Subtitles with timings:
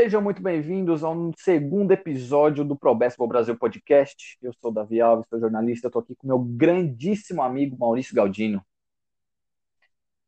[0.00, 4.38] Sejam muito bem-vindos ao segundo episódio do Pro Basketball Brasil Podcast.
[4.40, 8.64] Eu sou o Davi Alves, sou jornalista, estou aqui com meu grandíssimo amigo Maurício Galdino.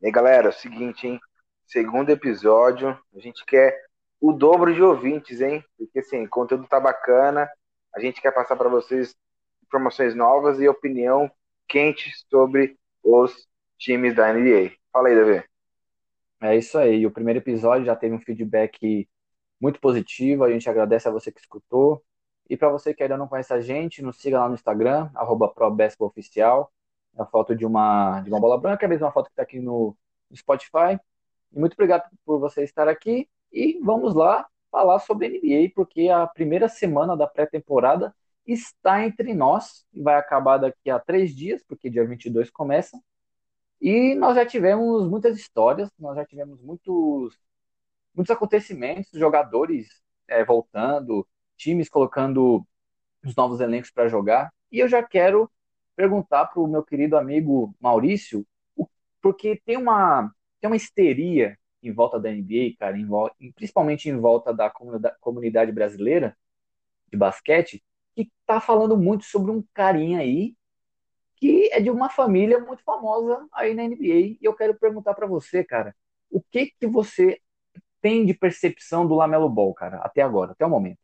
[0.02, 1.20] E aí, galera, é o seguinte, hein?
[1.64, 3.80] Segundo episódio, a gente quer
[4.20, 5.64] o dobro de ouvintes, hein?
[5.78, 7.48] Porque, assim, o conteúdo tá bacana,
[7.94, 9.14] a gente quer passar para vocês
[9.64, 11.30] informações novas e opinião
[11.68, 13.46] quente sobre os
[13.78, 14.72] times da NBA.
[14.92, 15.44] Fala aí, Davi.
[16.42, 19.06] É isso aí, o primeiro episódio já teve um feedback
[19.60, 20.44] muito positivo.
[20.44, 22.02] A gente agradece a você que escutou.
[22.48, 25.10] E para você que ainda não conhece a gente, nos siga lá no Instagram,
[25.54, 26.72] ProBasketballOficial.
[27.16, 29.42] É a foto de uma, de uma bola branca, é a mesma foto que está
[29.42, 29.96] aqui no,
[30.30, 30.98] no Spotify.
[31.52, 33.28] E muito obrigado por você estar aqui.
[33.52, 38.14] E vamos lá falar sobre NBA, porque a primeira semana da pré-temporada
[38.46, 43.00] está entre nós e vai acabar daqui a três dias, porque dia 22 começa.
[43.80, 47.38] E nós já tivemos muitas histórias, nós já tivemos muitos
[48.20, 49.88] muitos acontecimentos, jogadores
[50.28, 51.26] é, voltando,
[51.56, 52.66] times colocando
[53.24, 54.52] os novos elencos para jogar.
[54.70, 55.50] E eu já quero
[55.96, 58.46] perguntar para o meu querido amigo Maurício,
[59.22, 64.52] porque tem uma, tem uma histeria em volta da NBA, cara, em principalmente em volta
[64.52, 64.70] da
[65.20, 66.36] comunidade brasileira
[67.10, 67.82] de basquete,
[68.14, 70.54] que está falando muito sobre um carinha aí
[71.36, 74.36] que é de uma família muito famosa aí na NBA.
[74.38, 75.96] E eu quero perguntar para você, cara,
[76.30, 77.40] o que que você
[78.00, 80.98] tem de percepção do Lamelo Ball, cara, até agora, até o momento?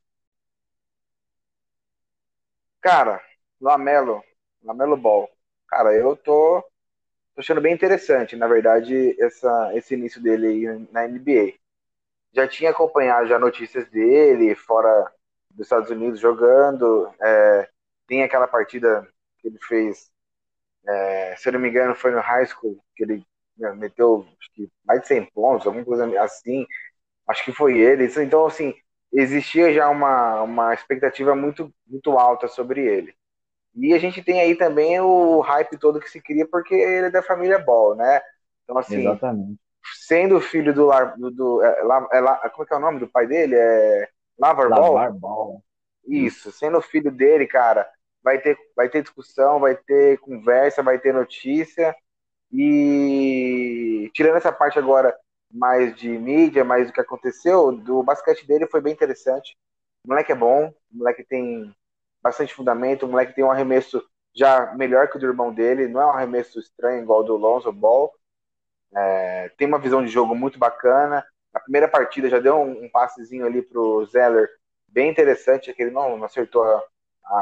[2.80, 3.20] Cara,
[3.60, 4.22] Lamelo,
[4.62, 5.28] Lamelo Ball.
[5.68, 6.62] Cara, eu tô,
[7.34, 11.58] tô achando bem interessante, na verdade, essa, esse início dele na NBA.
[12.34, 15.12] Já tinha acompanhado já notícias dele fora
[15.50, 17.12] dos Estados Unidos jogando.
[17.22, 17.68] É,
[18.06, 19.08] tem aquela partida
[19.38, 20.10] que ele fez,
[20.86, 24.70] é, se eu não me engano, foi no high school, que ele meteu acho que
[24.84, 26.66] mais de 100 pontos, alguma coisa assim.
[27.26, 28.08] Acho que foi ele.
[28.22, 28.74] Então, assim,
[29.12, 33.14] existia já uma, uma expectativa muito, muito alta sobre ele.
[33.74, 37.10] E a gente tem aí também o hype todo que se cria porque ele é
[37.10, 38.22] da família Ball, né?
[38.64, 39.60] Então, assim, Exatamente.
[40.06, 41.68] sendo filho do, do, do é,
[42.12, 43.54] é, como é que é o nome do pai dele?
[43.54, 45.18] É Lavar, Lavar Ball?
[45.18, 45.64] Ball.
[46.06, 47.86] Isso, sendo filho dele, cara,
[48.22, 51.94] vai ter, vai ter discussão, vai ter conversa, vai ter notícia.
[52.52, 53.45] E
[54.10, 55.16] tirando essa parte agora
[55.50, 59.56] mais de mídia, mais do que aconteceu, do basquete dele foi bem interessante.
[60.04, 61.74] O moleque é bom, o moleque tem
[62.22, 64.02] bastante fundamento, o moleque tem um arremesso
[64.34, 67.72] já melhor que o do irmão dele, não é um arremesso estranho igual do Lonzo
[67.72, 68.12] Ball.
[68.94, 71.24] É, tem uma visão de jogo muito bacana.
[71.52, 74.48] Na primeira partida já deu um, um passezinho ali pro Zeller
[74.88, 76.82] bem interessante, que ele não, não acertou a,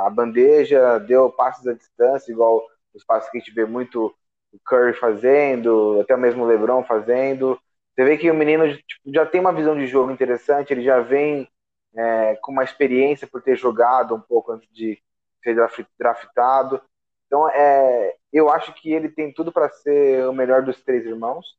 [0.07, 2.65] a, bandeja, deu passes à distância, igual
[2.95, 4.15] os passes que a gente vê muito
[4.55, 7.61] o Curry fazendo, até mesmo o LeBron fazendo.
[7.95, 11.01] Você vê que o menino tipo, já tem uma visão de jogo interessante, ele já
[11.01, 11.49] vem
[11.95, 15.01] é, com uma experiência por ter jogado um pouco antes de
[15.43, 15.57] ser
[15.99, 16.81] draftado.
[17.27, 21.57] Então, é, eu acho que ele tem tudo para ser o melhor dos três irmãos.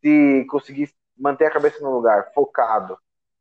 [0.00, 2.98] Se conseguir manter a cabeça no lugar, focado,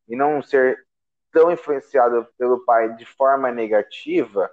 [0.08, 0.86] e não ser
[1.32, 4.52] tão influenciado pelo pai de forma negativa,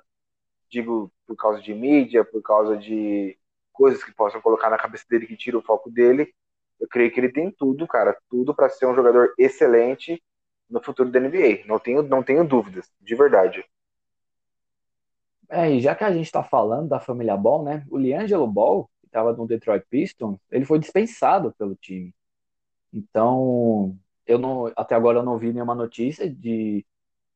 [0.69, 3.37] digo por causa de mídia, por causa de
[3.77, 6.33] coisas que possam colocar na cabeça dele que tira o foco dele,
[6.81, 10.23] eu creio que ele tem tudo, cara, tudo para ser um jogador excelente
[10.69, 11.67] no futuro da NBA.
[11.67, 13.65] Não tenho, não tenho dúvidas, de verdade.
[15.49, 17.85] É, e já que a gente está falando da família Ball, né?
[17.91, 22.13] O Liangelo Ball, que estava no Detroit Pistons, ele foi dispensado pelo time.
[22.93, 26.85] Então, eu não, até agora eu não vi nenhuma notícia de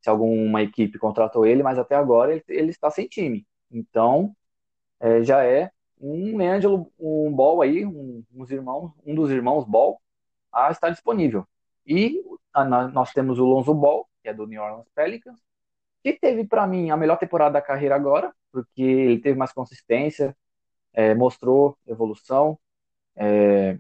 [0.01, 3.47] se alguma equipe contratou ele, mas até agora ele, ele está sem time.
[3.71, 4.35] Então,
[5.01, 5.71] é, já é
[6.01, 10.01] um Leandro, um Ball aí, um, uns irmãos, um dos irmãos Ball,
[10.53, 11.47] a estar disponível.
[11.87, 12.23] E
[12.53, 15.39] a, nós temos o Lonzo Ball, que é do New Orleans Pelicans,
[16.03, 20.37] que teve para mim a melhor temporada da carreira agora, porque ele teve mais consistência,
[20.93, 22.59] é, mostrou evolução,
[23.15, 23.79] é,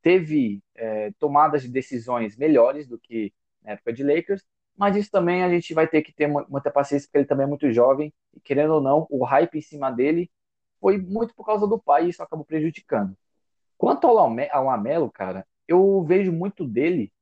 [0.00, 3.32] teve é, tomadas de decisões melhores do que
[3.62, 4.44] na época de Lakers,
[4.76, 7.48] mas isso também a gente vai ter que ter muita paciência, porque ele também é
[7.48, 10.30] muito jovem, e querendo ou não, o hype em cima dele
[10.80, 13.16] foi muito por causa do pai e isso acabou prejudicando.
[13.76, 14.14] Quanto ao
[14.64, 17.12] Lamelo, cara, eu vejo muito dele,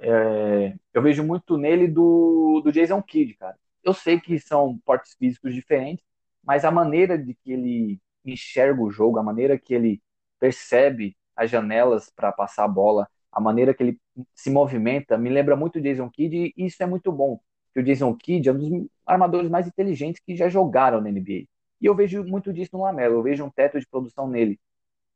[0.00, 3.56] é, eu vejo muito nele do, do Jason Kidd, cara.
[3.82, 6.04] Eu sei que são portes físicos diferentes,
[6.42, 10.02] mas a maneira de que ele enxerga o jogo, a maneira que ele
[10.38, 14.00] percebe as janelas para passar a bola, a maneira que ele
[14.34, 17.40] se movimenta, me lembra muito o Jason Kidd e isso é muito bom.
[17.76, 21.46] O Jason Kidd é um dos armadores mais inteligentes que já jogaram na NBA.
[21.80, 23.16] E eu vejo muito disso no Lamelo.
[23.16, 24.58] Eu vejo um teto de produção nele,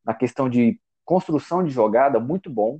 [0.05, 2.79] na questão de construção de jogada, muito bom.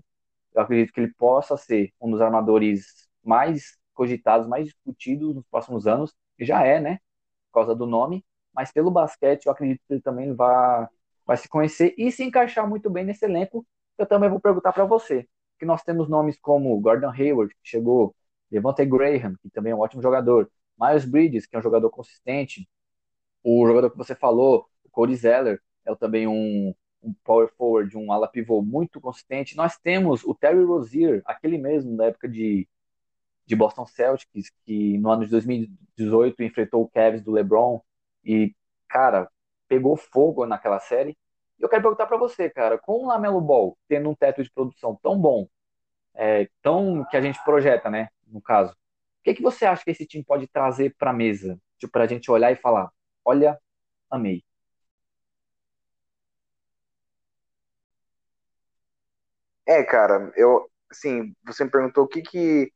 [0.53, 5.87] eu acredito que ele possa ser um dos armadores mais cogitados, mais discutidos nos próximos
[5.87, 6.99] anos, já é, né,
[7.47, 8.23] por causa do nome,
[8.53, 10.87] mas pelo basquete eu acredito que ele também vai,
[11.25, 13.65] vai se conhecer e se encaixar muito bem nesse elenco.
[13.97, 15.27] Eu também vou perguntar para você,
[15.59, 18.15] que nós temos nomes como Gordon Hayward, que chegou,
[18.49, 20.49] Devontae Graham, que também é um ótimo jogador,
[20.79, 22.67] Miles Bridges, que é um jogador consistente,
[23.43, 28.11] o jogador que você falou, o Cody Zeller, é também um, um power forward, um
[28.11, 29.55] ala pivô muito consistente.
[29.55, 32.67] Nós temos o Terry Rozier, aquele mesmo da época de,
[33.45, 37.81] de Boston Celtics, que no ano de 2018 enfrentou o Cavs do LeBron
[38.23, 38.53] e,
[38.87, 39.29] cara,
[39.67, 41.17] pegou fogo naquela série.
[41.59, 44.97] Eu quero perguntar para você, cara, com o Lamelo Ball tendo um teto de produção
[45.01, 45.47] tão bom,
[46.13, 49.91] é, tão que a gente projeta, né, no caso, o que, que você acha que
[49.91, 51.59] esse time pode trazer para a mesa?
[51.77, 52.89] Tipo, para a gente olhar e falar,
[53.29, 53.57] olha,
[54.09, 54.43] amei.
[59.65, 62.73] É, cara, eu, assim, você me perguntou o que que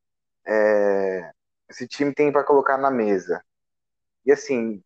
[0.48, 1.32] é,
[1.70, 3.44] esse time tem para colocar na mesa.
[4.26, 4.84] E assim,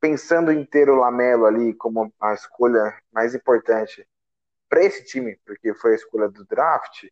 [0.00, 4.06] pensando em ter o Lamelo ali como a escolha mais importante
[4.68, 7.06] para esse time, porque foi a escolha do draft,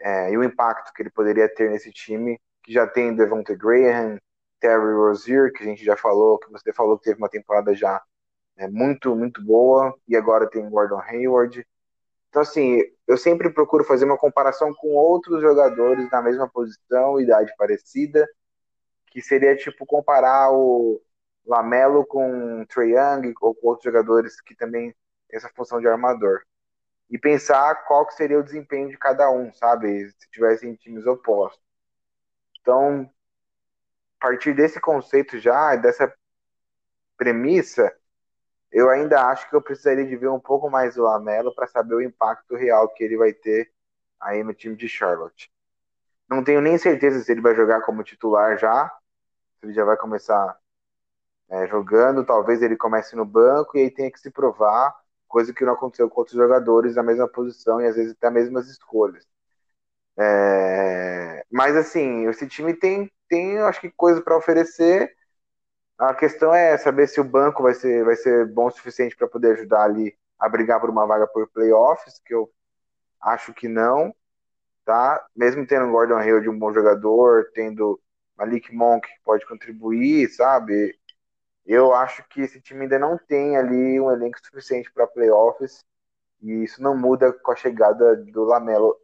[0.00, 4.18] é, e o impacto que ele poderia ter nesse time, que já tem Devontae Graham,
[4.64, 8.02] Terry Rozier, que a gente já falou, que você falou que teve uma temporada já
[8.56, 11.66] é, muito, muito boa, e agora tem Gordon Hayward.
[12.30, 17.52] Então, assim, eu sempre procuro fazer uma comparação com outros jogadores na mesma posição, idade
[17.58, 18.26] parecida,
[19.08, 20.98] que seria tipo comparar o
[21.46, 24.94] Lamelo com Trae Young ou com outros jogadores que também
[25.28, 26.40] têm essa função de armador.
[27.10, 30.08] E pensar qual que seria o desempenho de cada um, sabe?
[30.08, 31.62] Se tivessem times opostos.
[32.62, 33.10] Então,
[34.24, 36.10] partir desse conceito já, dessa
[37.14, 37.94] premissa,
[38.72, 41.94] eu ainda acho que eu precisaria de ver um pouco mais do Lamelo para saber
[41.94, 43.70] o impacto real que ele vai ter
[44.18, 45.52] aí no time de Charlotte.
[46.26, 48.88] Não tenho nem certeza se ele vai jogar como titular já,
[49.60, 50.58] se ele já vai começar
[51.50, 54.98] é, jogando, talvez ele comece no banco e aí tenha que se provar,
[55.28, 58.32] coisa que não aconteceu com outros jogadores da mesma posição e às vezes até as
[58.32, 59.28] mesmas escolhas.
[60.16, 65.14] É, mas assim, esse time tem, tem acho que coisa para oferecer
[65.98, 69.28] a questão é saber se o banco vai ser, vai ser bom o suficiente para
[69.28, 72.50] poder ajudar ali a brigar por uma vaga por playoffs, que eu
[73.20, 74.14] acho que não,
[74.84, 75.24] tá?
[75.36, 78.00] Mesmo tendo Gordon Hill de um bom jogador, tendo
[78.36, 80.98] Malik Monk que pode contribuir, sabe?
[81.66, 85.84] Eu acho que esse time ainda não tem ali um elenco suficiente para playoffs
[86.42, 88.96] e isso não muda com a chegada do Lamelo,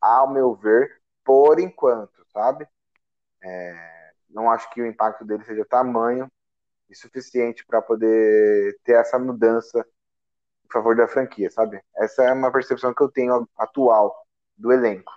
[0.00, 2.68] ao meu ver, por enquanto, sabe?
[3.42, 3.96] É
[4.36, 6.30] não acho que o impacto dele seja tamanho
[6.90, 9.84] e suficiente para poder ter essa mudança
[10.64, 11.80] em favor da franquia, sabe?
[11.96, 14.14] Essa é uma percepção que eu tenho atual
[14.56, 15.12] do elenco.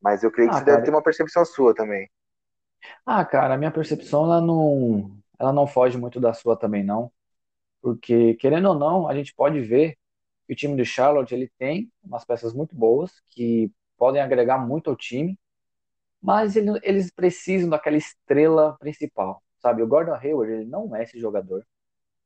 [0.00, 0.76] Mas eu creio que ah, você cara...
[0.76, 2.10] deve ter uma percepção sua também.
[3.04, 7.10] Ah, cara, a minha percepção ela não, ela não foge muito da sua também não,
[7.82, 9.96] porque querendo ou não, a gente pode ver
[10.46, 14.90] que o time do Charlotte ele tem umas peças muito boas que podem agregar muito
[14.90, 15.38] ao time
[16.22, 19.82] mas ele, eles precisam daquela estrela principal, sabe?
[19.82, 21.64] O Gordon Hayward, ele não é esse jogador,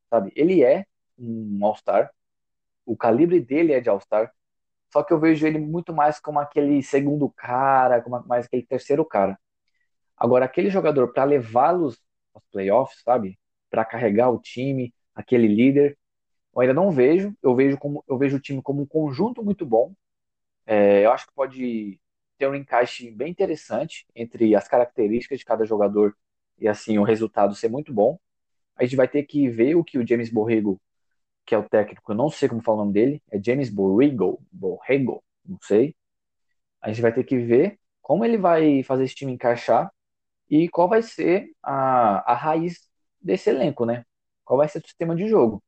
[0.09, 0.31] sabe?
[0.35, 0.85] Ele é
[1.17, 2.11] um All-Star,
[2.85, 4.33] o calibre dele é de All-Star,
[4.93, 9.05] só que eu vejo ele muito mais como aquele segundo cara, como mais aquele terceiro
[9.05, 9.39] cara.
[10.17, 11.99] Agora, aquele jogador para levá-los
[12.33, 13.39] aos playoffs, sabe?
[13.69, 15.97] Para carregar o time, aquele líder,
[16.55, 17.35] eu ainda não vejo.
[17.43, 19.93] Eu vejo como eu vejo o time como um conjunto muito bom.
[20.65, 21.99] É, eu acho que pode
[22.43, 26.13] ter um encaixe bem interessante entre as características de cada jogador
[26.59, 28.19] e assim o resultado ser muito bom.
[28.75, 30.81] A gente vai ter que ver o que o James Borrego,
[31.45, 34.41] que é o técnico, eu não sei como falar o nome dele, é James Borrego,
[34.51, 35.95] Borrego, não sei.
[36.81, 39.91] A gente vai ter que ver como ele vai fazer esse time encaixar
[40.49, 42.89] e qual vai ser a, a raiz
[43.21, 44.05] desse elenco, né?
[44.43, 45.63] Qual vai ser o sistema de jogo.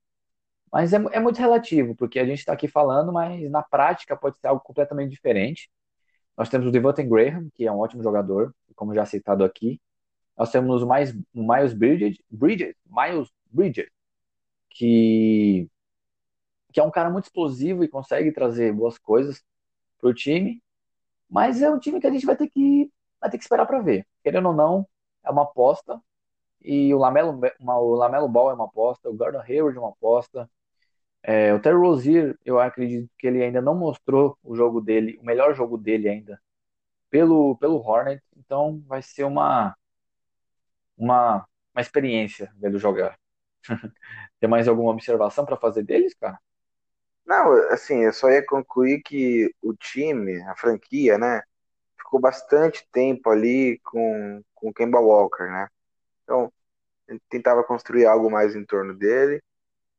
[0.72, 4.38] Mas é, é muito relativo, porque a gente está aqui falando, mas na prática pode
[4.40, 5.70] ser algo completamente diferente.
[6.38, 9.80] Nós temos o Devontae Graham, que é um ótimo jogador, como já citado aqui.
[10.38, 10.88] Nós temos o
[11.34, 13.90] Miles, Bridges, Bridges, Miles Bridges,
[14.70, 15.70] que,
[16.74, 19.44] que é um cara muito explosivo e consegue trazer boas coisas
[20.00, 20.62] para o time.
[21.30, 23.80] Mas é um time que a gente vai ter que, vai ter que esperar para
[23.82, 24.06] ver.
[24.22, 24.86] Querendo ou não,
[25.24, 26.02] é uma aposta.
[26.62, 30.50] E o Lamelo, o Lamelo Ball é uma aposta, o Gordon Hayward é uma aposta,
[31.26, 35.26] é, o Terry Rozier, eu acredito que ele ainda não mostrou o jogo dele, o
[35.26, 36.40] melhor jogo dele ainda,
[37.10, 39.76] pelo, pelo Hornet, então vai ser uma,
[40.98, 43.18] uma, uma experiência vê-lo jogar.
[44.40, 46.40] Tem mais alguma observação para fazer deles, cara?
[47.26, 51.42] Não, assim, eu só ia concluir que o time, a franquia, né,
[51.98, 55.68] ficou bastante tempo ali com, com o Kemba Walker, né?
[56.24, 56.54] Então,
[57.30, 59.42] tentava construir algo mais em torno dele.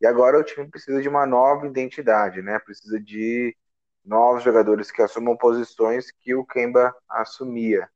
[0.00, 2.59] E agora o time precisa de uma nova identidade, né?
[2.59, 3.57] Precisa de
[4.05, 7.91] novos jogadores que assumam posições que o Kemba assumia.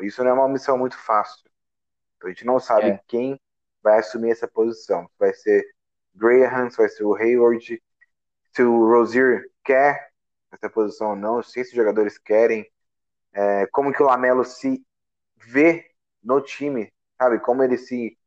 [0.00, 1.48] Isso não é uma missão muito fácil.
[2.16, 3.00] Então, a gente não sabe é.
[3.06, 3.40] quem
[3.82, 5.08] vai assumir essa posição.
[5.18, 5.64] Vai ser
[6.14, 7.82] Graham, vai ser o Hayward,
[8.52, 10.10] se o Rozier quer
[10.50, 12.68] essa posição ou não, se esses jogadores querem,
[13.32, 14.84] é, como que o Lamelo se
[15.36, 15.90] vê
[16.22, 17.38] no time, sabe?
[17.38, 18.18] Como ele se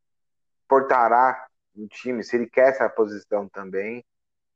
[0.66, 4.04] portará no time, se ele quer essa posição também.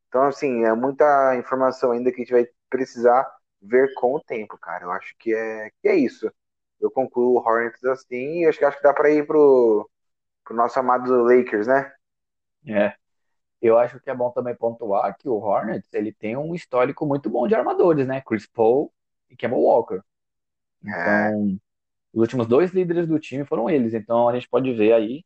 [0.07, 3.27] Então, assim, é muita informação ainda que a gente vai precisar
[3.61, 4.85] ver com o tempo, cara.
[4.85, 6.31] Eu acho que é, que é isso.
[6.79, 9.89] Eu concluo o Hornets assim e acho que, acho que dá para ir pro,
[10.43, 11.91] pro nosso amado Lakers, né?
[12.65, 12.93] É.
[13.61, 17.29] Eu acho que é bom também pontuar que o Hornets ele tem um histórico muito
[17.29, 18.21] bom de armadores, né?
[18.21, 18.91] Chris Paul
[19.29, 20.01] e Kemba Walker.
[20.81, 21.33] Então, é.
[22.13, 23.93] os últimos dois líderes do time foram eles.
[23.93, 25.23] Então, a gente pode ver aí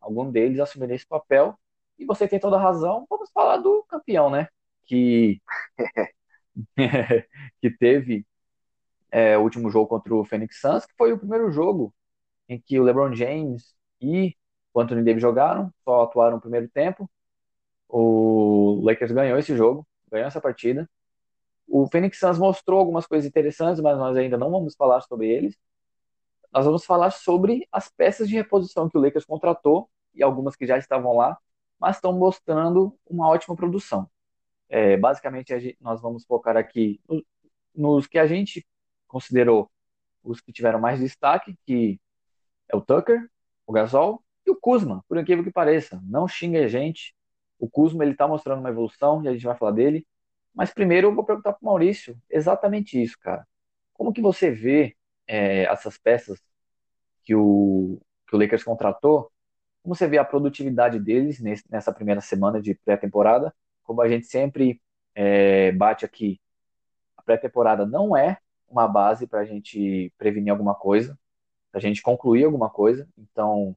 [0.00, 1.58] algum deles assumindo esse papel.
[1.98, 3.06] E você tem toda a razão.
[3.10, 4.48] Vamos falar do campeão, né?
[4.86, 5.40] Que
[7.60, 8.26] que teve
[9.10, 11.94] é, o último jogo contra o Phoenix Suns, que foi o primeiro jogo
[12.48, 14.36] em que o LeBron James e
[14.74, 17.10] o Anthony Davis jogaram, só atuaram no primeiro tempo.
[17.88, 20.88] O Lakers ganhou esse jogo, ganhou essa partida.
[21.68, 25.56] O Phoenix Suns mostrou algumas coisas interessantes, mas nós ainda não vamos falar sobre eles.
[26.52, 30.66] Nós vamos falar sobre as peças de reposição que o Lakers contratou e algumas que
[30.66, 31.38] já estavam lá,
[31.78, 34.10] mas estão mostrando uma ótima produção.
[34.68, 37.00] É, basicamente, gente, nós vamos focar aqui
[37.74, 38.66] nos que a gente
[39.06, 39.70] considerou
[40.22, 42.00] os que tiveram mais destaque, que
[42.68, 43.28] é o Tucker,
[43.66, 46.00] o Gasol e o Kuzma, por incrível que pareça.
[46.04, 47.14] Não xinga a gente,
[47.58, 50.06] o Kuzma ele está mostrando uma evolução e a gente vai falar dele.
[50.54, 53.46] Mas primeiro eu vou perguntar para o Maurício exatamente isso, cara.
[53.92, 54.96] Como que você vê
[55.30, 56.42] é, essas peças
[57.24, 59.30] que o, que o Lakers contratou?
[59.82, 63.54] Como você vê a produtividade deles nesse, nessa primeira semana de pré-temporada?
[63.84, 64.82] Como a gente sempre
[65.14, 66.40] é, bate aqui,
[67.16, 71.16] a pré-temporada não é uma base para a gente prevenir alguma coisa,
[71.72, 73.08] a gente concluir alguma coisa.
[73.16, 73.76] Então,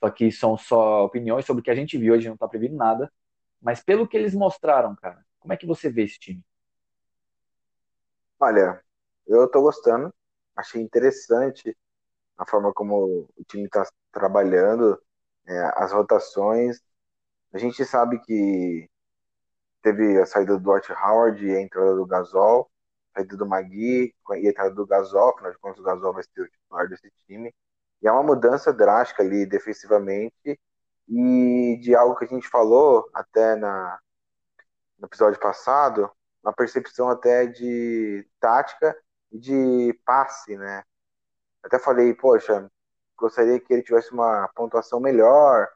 [0.00, 2.48] só que são só opiniões sobre o que a gente viu, a gente não está
[2.48, 3.12] prevendo nada.
[3.60, 6.42] Mas pelo que eles mostraram, cara, como é que você vê esse time?
[8.40, 8.82] Olha,
[9.26, 10.12] eu tô gostando.
[10.56, 11.76] Achei interessante
[12.38, 15.00] a forma como o time está trabalhando,
[15.46, 16.80] é, as rotações.
[17.52, 18.90] A gente sabe que
[19.82, 22.70] teve a saída do Dwight Howard e a entrada do Gasol,
[23.14, 26.22] a saída do Magui e a entrada do Gasol, afinal de contas o Gasol vai
[26.24, 27.54] ser o titular desse time.
[28.02, 30.58] E é uma mudança drástica ali defensivamente
[31.08, 33.98] e de algo que a gente falou até na,
[34.98, 36.10] no episódio passado,
[36.42, 38.96] uma percepção até de tática
[39.32, 40.82] de passe, né?
[41.62, 42.70] Até falei, poxa,
[43.16, 45.68] gostaria que ele tivesse uma pontuação melhor,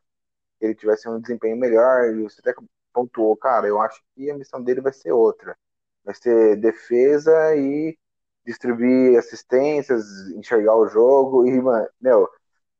[0.58, 2.54] que ele tivesse um desempenho melhor, e você até
[2.92, 5.56] pontuou, cara, eu acho que a missão dele vai ser outra.
[6.04, 7.96] Vai ser defesa e
[8.44, 12.28] distribuir assistências, enxergar o jogo e, mano, meu,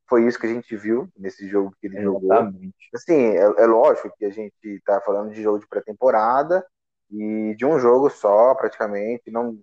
[0.07, 2.23] foi isso que a gente viu nesse jogo que ele Exatamente.
[2.23, 2.73] jogou.
[2.93, 6.65] Assim, é, é, lógico que a gente está falando de jogo de pré-temporada
[7.09, 9.57] e de um jogo só, praticamente, não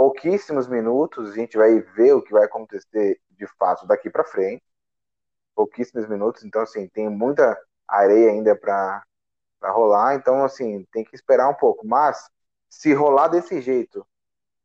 [0.00, 4.62] pouquíssimos minutos, a gente vai ver o que vai acontecer de fato daqui para frente.
[5.54, 7.54] Pouquíssimos minutos, então assim, tem muita
[7.86, 9.04] areia ainda para
[9.62, 12.30] rolar, então assim, tem que esperar um pouco, mas
[12.66, 14.06] se rolar desse jeito,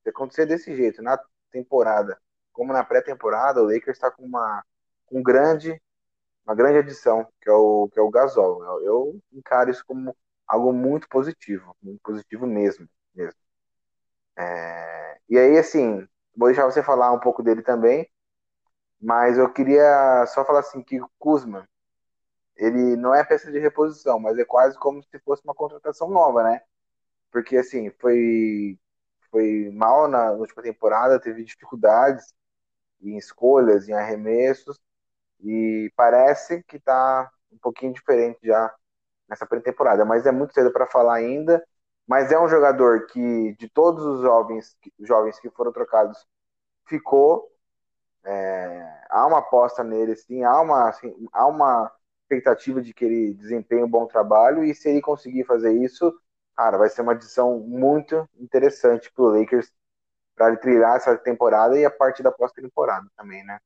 [0.04, 1.20] se acontecer desse jeito na
[1.52, 2.18] temporada,
[2.54, 4.64] como na pré-temporada, o Lakers está com uma
[5.12, 5.82] um grande,
[6.46, 8.64] uma grande adição, que é o, que é o Gasol.
[8.64, 10.16] Eu, eu encaro isso como
[10.48, 12.88] algo muito positivo, muito positivo mesmo.
[13.14, 13.45] mesmo.
[14.38, 18.10] É, e aí, assim, vou deixar você falar um pouco dele também,
[19.02, 21.68] mas eu queria só falar assim que o Kuzma,
[22.58, 26.44] ele não é peça de reposição, mas é quase como se fosse uma contratação nova,
[26.44, 26.62] né?
[27.32, 28.80] Porque, assim, foi,
[29.32, 32.34] foi mal na última temporada, teve dificuldades
[33.02, 34.80] em escolhas, em arremessos,
[35.42, 38.74] e parece que está um pouquinho diferente já
[39.30, 41.64] nessa pré-temporada, mas é muito cedo para falar ainda.
[42.08, 46.26] Mas é um jogador que, de todos os jovens, jovens que foram trocados,
[46.88, 47.52] ficou.
[48.24, 51.92] É, há uma aposta nele, sim, há uma, assim, há uma
[52.24, 56.14] expectativa de que ele desempenhe um bom trabalho, e se ele conseguir fazer isso,
[56.56, 59.72] cara, vai ser uma adição muito interessante para o Lakers
[60.36, 63.60] para ele trilhar essa temporada e a parte da pós-temporada também, né?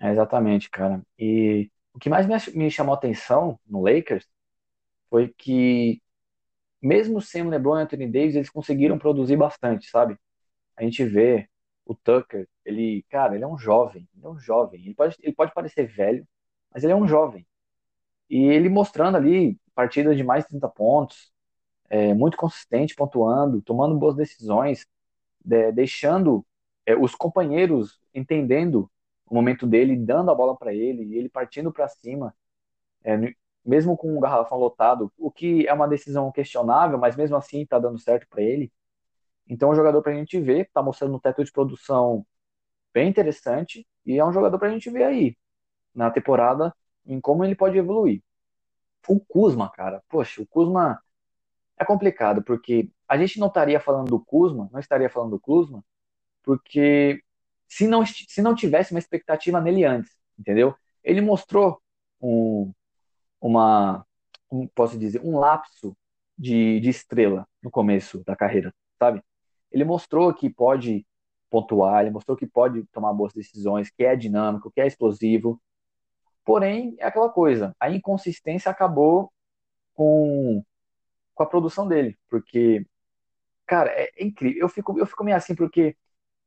[0.00, 1.02] É, exatamente, cara.
[1.18, 4.26] E o que mais me, chamou atenção no Lakers
[5.10, 6.00] foi que
[6.82, 10.16] mesmo sem o LeBron e Anthony Davis, eles conseguiram produzir bastante, sabe?
[10.76, 11.48] A gente vê
[11.84, 14.80] o Tucker, ele, cara, ele é um jovem, ele é um jovem.
[14.84, 16.26] Ele pode, ele pode parecer velho,
[16.72, 17.46] mas ele é um jovem.
[18.30, 21.32] E ele mostrando ali partidas de mais de 30 pontos,
[21.88, 24.86] é, muito consistente, pontuando, tomando boas decisões,
[25.44, 26.44] de, deixando
[26.86, 28.90] é, os companheiros entendendo
[29.26, 32.34] o momento dele, dando a bola para ele, ele partindo para cima,
[33.04, 33.16] é,
[33.68, 37.78] mesmo com o garrafão lotado, o que é uma decisão questionável, mas mesmo assim está
[37.78, 38.72] dando certo para ele.
[39.46, 42.24] Então é um jogador para a gente ver, está mostrando um teto de produção
[42.94, 45.36] bem interessante e é um jogador para a gente ver aí
[45.94, 48.22] na temporada em como ele pode evoluir.
[49.06, 50.98] O Kuzma, cara, poxa, o Kuzma
[51.76, 55.84] é complicado porque a gente não estaria falando do Kuzma, não estaria falando do Kuzma,
[56.42, 57.22] porque
[57.68, 60.74] se não, se não tivesse uma expectativa nele antes, entendeu?
[61.04, 61.82] Ele mostrou
[62.20, 62.72] um,
[63.40, 64.04] uma,
[64.50, 65.96] um, posso dizer, um lapso
[66.36, 69.22] de, de estrela no começo da carreira, sabe?
[69.70, 71.06] Ele mostrou que pode
[71.50, 75.60] pontuar, ele mostrou que pode tomar boas decisões, que é dinâmico, que é explosivo.
[76.44, 79.32] Porém, é aquela coisa, a inconsistência acabou
[79.94, 80.64] com,
[81.34, 82.86] com a produção dele, porque,
[83.66, 84.62] cara, é, é incrível.
[84.62, 85.96] Eu fico, eu fico meio assim porque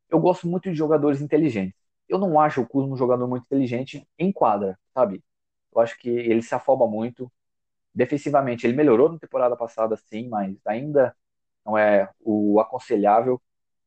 [0.10, 1.76] eu gosto muito de jogadores inteligentes.
[2.08, 5.24] Eu não acho o Kuzma um jogador muito inteligente em quadra, sabe?
[5.74, 7.32] Eu acho que ele se afoba muito.
[7.94, 11.16] Defensivamente, ele melhorou na temporada passada, sim, mas ainda
[11.66, 13.42] não é o aconselhável.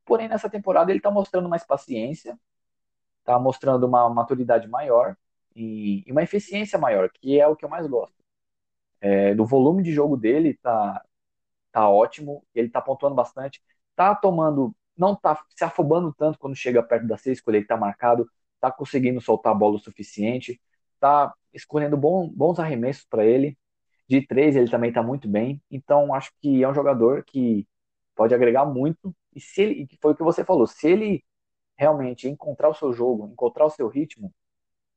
[0.04, 2.38] Porém, nessa temporada ele está mostrando mais paciência,
[3.20, 5.16] está mostrando uma maturidade maior
[5.56, 8.14] e, uma eficiência maior, que é o que eu mais gosto.
[9.00, 11.04] É, do volume de jogo dele tá,
[11.72, 13.62] tá ótimo, ele tá pontuando bastante,
[13.96, 17.76] tá tomando não tá se afobando tanto quando chega perto da seis, quando ele tá
[17.76, 20.60] marcado, tá conseguindo soltar a bola o suficiente,
[21.00, 23.56] tá escolhendo bom, bons arremessos para ele.
[24.08, 25.62] De três ele também tá muito bem.
[25.70, 27.66] Então acho que é um jogador que
[28.14, 29.14] pode agregar muito.
[29.34, 31.24] E se ele, foi o que você falou, se ele
[31.76, 34.32] realmente encontrar o seu jogo, encontrar o seu ritmo,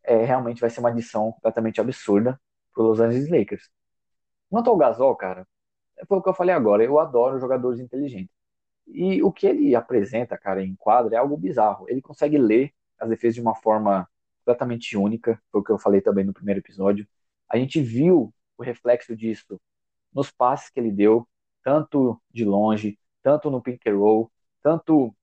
[0.03, 2.39] é, realmente vai ser uma adição completamente absurda
[2.73, 3.69] pro Los Angeles Lakers.
[4.49, 5.47] Quanto ao Gasol, cara,
[6.07, 6.83] foi o que eu falei agora.
[6.83, 8.35] Eu adoro jogadores inteligentes.
[8.87, 11.85] E o que ele apresenta, cara, em quadro é algo bizarro.
[11.89, 14.07] Ele consegue ler as defesas de uma forma
[14.47, 17.07] completamente única, foi o que eu falei também no primeiro episódio.
[17.49, 19.59] A gente viu o reflexo disso
[20.13, 21.27] nos passes que ele deu,
[21.63, 24.31] tanto de longe, tanto no pick and roll,
[24.63, 25.13] tanto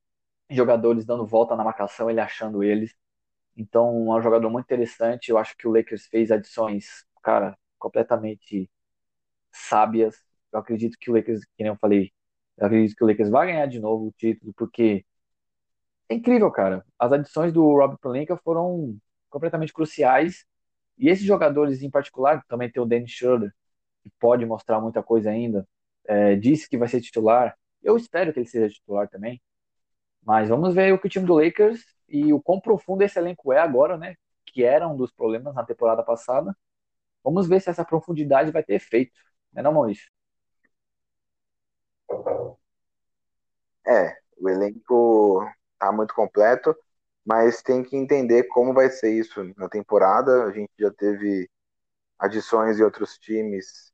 [0.50, 2.94] jogadores dando volta na marcação, ele achando eles.
[3.56, 5.30] Então, é um jogador muito interessante.
[5.30, 8.70] Eu acho que o Lakers fez adições, cara, completamente
[9.52, 10.16] sábias.
[10.52, 12.12] Eu acredito que o Lakers, que nem eu falei,
[12.58, 15.04] eu acredito que o Lakers vai ganhar de novo o título, porque
[16.08, 16.84] é incrível, cara.
[16.98, 18.96] As adições do Rob Pelinka foram
[19.34, 20.46] completamente cruciais.
[20.98, 23.52] E esses jogadores em particular, também tem o Dennis Schroeder,
[24.02, 25.68] que pode mostrar muita coisa ainda.
[26.06, 27.56] É, disse que vai ser titular.
[27.82, 29.42] Eu espero que ele seja titular também.
[30.22, 33.52] Mas vamos ver o que o time do Lakers e o quão profundo esse elenco
[33.52, 34.16] é agora, né?
[34.46, 36.56] Que era um dos problemas na temporada passada.
[37.24, 39.12] Vamos ver se essa profundidade vai ter efeito.
[39.52, 40.10] Não é não, Maurício?
[43.86, 45.46] É, o elenco
[45.78, 46.74] tá muito completo,
[47.24, 50.44] mas tem que entender como vai ser isso na temporada.
[50.44, 51.48] A gente já teve
[52.18, 53.92] adições de outros times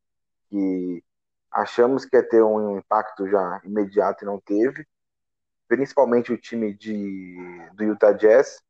[0.48, 1.02] que
[1.50, 4.86] achamos que ia ter um impacto já imediato e não teve.
[5.68, 7.36] Principalmente o time de,
[7.74, 8.60] do Utah Jazz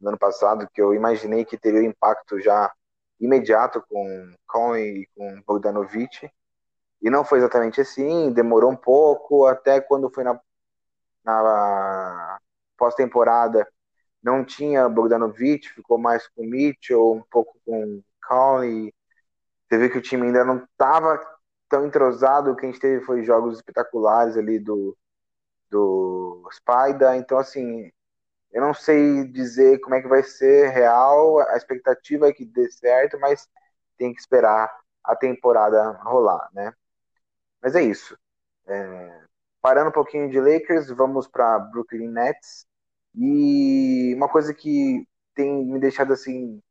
[0.00, 2.72] no ano passado, que eu imaginei que teria impacto já
[3.20, 6.30] imediato com Conley e com Bogdanovich.
[7.02, 10.40] E não foi exatamente assim, demorou um pouco, até quando foi na,
[11.22, 12.38] na
[12.78, 13.66] pós-temporada
[14.26, 18.92] não tinha Bogdanovich, ficou mais com Mitchell, um pouco com Conley.
[19.68, 21.24] Você vê que o time ainda não estava
[21.68, 24.96] tão entrosado, o que a gente teve foi jogos espetaculares ali do,
[25.70, 27.90] do Spider, então assim,
[28.52, 32.68] eu não sei dizer como é que vai ser real, a expectativa é que dê
[32.70, 33.48] certo, mas
[33.96, 34.72] tem que esperar
[35.04, 36.72] a temporada rolar, né?
[37.62, 38.18] Mas é isso.
[38.66, 39.20] É,
[39.62, 42.66] parando um pouquinho de Lakers, vamos para Brooklyn Nets.
[43.16, 46.62] E uma coisa que tem me deixado assim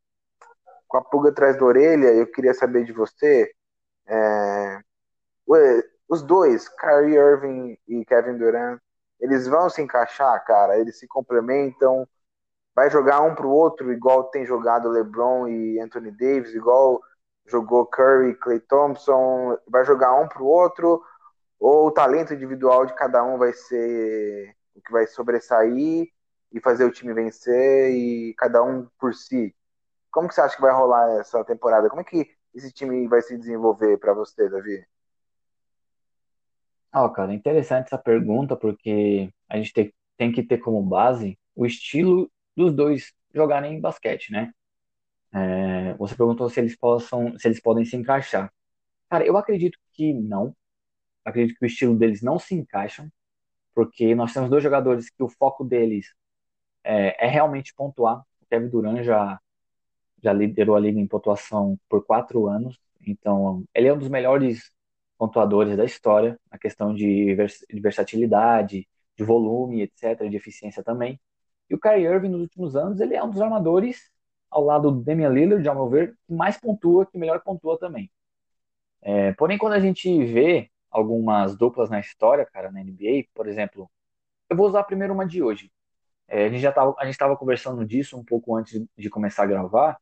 [0.87, 3.51] com a pulga atrás da orelha, eu queria saber de você.
[4.07, 4.79] É,
[6.07, 8.79] os dois, Kyrie Irving e Kevin Durant,
[9.19, 10.77] eles vão se encaixar, cara?
[10.77, 12.07] Eles se complementam?
[12.75, 17.01] Vai jogar um pro outro igual tem jogado LeBron e Anthony Davis, igual
[17.47, 21.01] jogou Curry, Clay Thompson, vai jogar um para o outro,
[21.59, 26.07] ou o talento individual de cada um vai ser o que vai sobressair
[26.55, 29.53] e fazer o time vencer e cada um por si.
[30.09, 31.89] Como que você acha que vai rolar essa temporada?
[31.89, 34.87] Como é que esse time vai se desenvolver para você, Davi?
[36.93, 41.65] Ah, cara, interessante essa pergunta, porque a gente tem, tem que ter como base o
[41.65, 44.53] estilo dos dois jogarem basquete, né?
[45.33, 48.49] É, você perguntou se eles possam, se eles podem se encaixar.
[49.09, 50.55] Cara, eu acredito que não.
[51.25, 53.11] Acredito que o estilo deles não se encaixam,
[53.73, 56.15] porque nós temos dois jogadores que o foco deles
[56.85, 58.19] é, é realmente pontuar.
[58.41, 59.39] O Kevin Durant já,
[60.23, 64.71] já liderou a liga em pontuação por quatro anos, então ele é um dos melhores
[65.17, 71.19] pontuadores da história, na questão de, vers de versatilidade, de volume, etc., de eficiência também.
[71.69, 74.11] E o Kyrie Irving, nos últimos anos, ele é um dos armadores,
[74.49, 78.11] ao lado do Damian Lillard, ao meu ver, que mais pontua, que melhor pontua também.
[79.01, 83.89] É, porém, quando a gente vê algumas duplas na história, cara, na NBA, por exemplo,
[84.49, 85.71] eu vou usar primeiro uma de hoje.
[86.27, 89.43] É, a gente já tava, a gente estava conversando disso um pouco antes de começar
[89.43, 89.99] a gravar.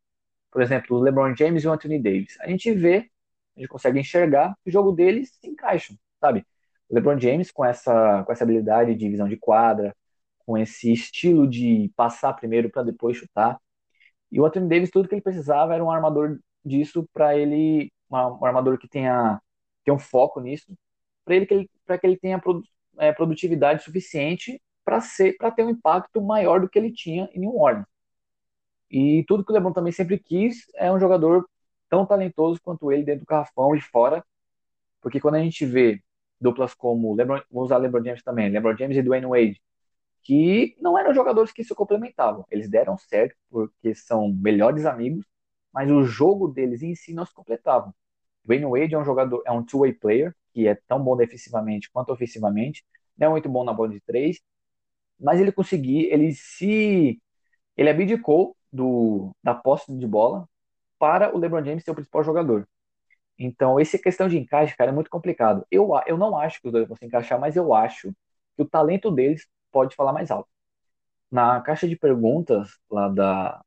[0.51, 2.37] Por exemplo, o LeBron James e o Anthony Davis.
[2.41, 3.09] A gente vê,
[3.57, 6.45] a gente consegue enxergar que o jogo deles se encaixa, sabe?
[6.89, 9.95] O LeBron James com essa, com essa habilidade de visão de quadra,
[10.45, 13.59] com esse estilo de passar primeiro para depois chutar.
[14.31, 18.45] E o Anthony Davis, tudo que ele precisava era um armador disso para ele, um
[18.45, 19.41] armador que tenha,
[19.83, 20.73] tenha um foco nisso,
[21.25, 22.41] para ele que que ele tenha
[22.97, 27.39] é, produtividade suficiente para ser, para ter um impacto maior do que ele tinha em
[27.39, 27.85] New Orleans.
[28.89, 31.47] E tudo que o LeBron também sempre quis é um jogador
[31.89, 34.23] tão talentoso quanto ele dentro do garrafão e fora,
[35.01, 36.01] porque quando a gente vê
[36.39, 39.61] duplas como LeBron, vou usar LeBron James também, LeBron James e Dwayne Wade,
[40.23, 42.45] que não eram jogadores que se complementavam.
[42.51, 45.25] Eles deram certo porque são melhores amigos,
[45.73, 47.93] mas o jogo deles em si não se completavam.
[48.45, 52.11] Dwayne Wade é um jogador, é um two-way player, que é tão bom defensivamente quanto
[52.11, 52.85] ofensivamente,
[53.17, 54.39] não é muito bom na bola de três,
[55.23, 57.21] mas ele conseguiu, ele se
[57.77, 60.47] ele abdicou do, da posse de bola
[60.99, 62.67] para o LeBron James ser o principal jogador.
[63.37, 65.65] Então, essa questão de encaixe, cara, é muito complicado.
[65.71, 68.11] Eu, eu não acho que os dois vão se encaixar, mas eu acho
[68.55, 70.49] que o talento deles pode falar mais alto.
[71.31, 73.63] Na caixa de perguntas lá da,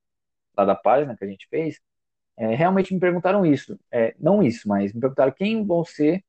[0.57, 1.81] lá da página que a gente fez,
[2.37, 3.79] é, realmente me perguntaram isso.
[3.93, 6.25] É, não isso, mas me perguntaram quem vão ser,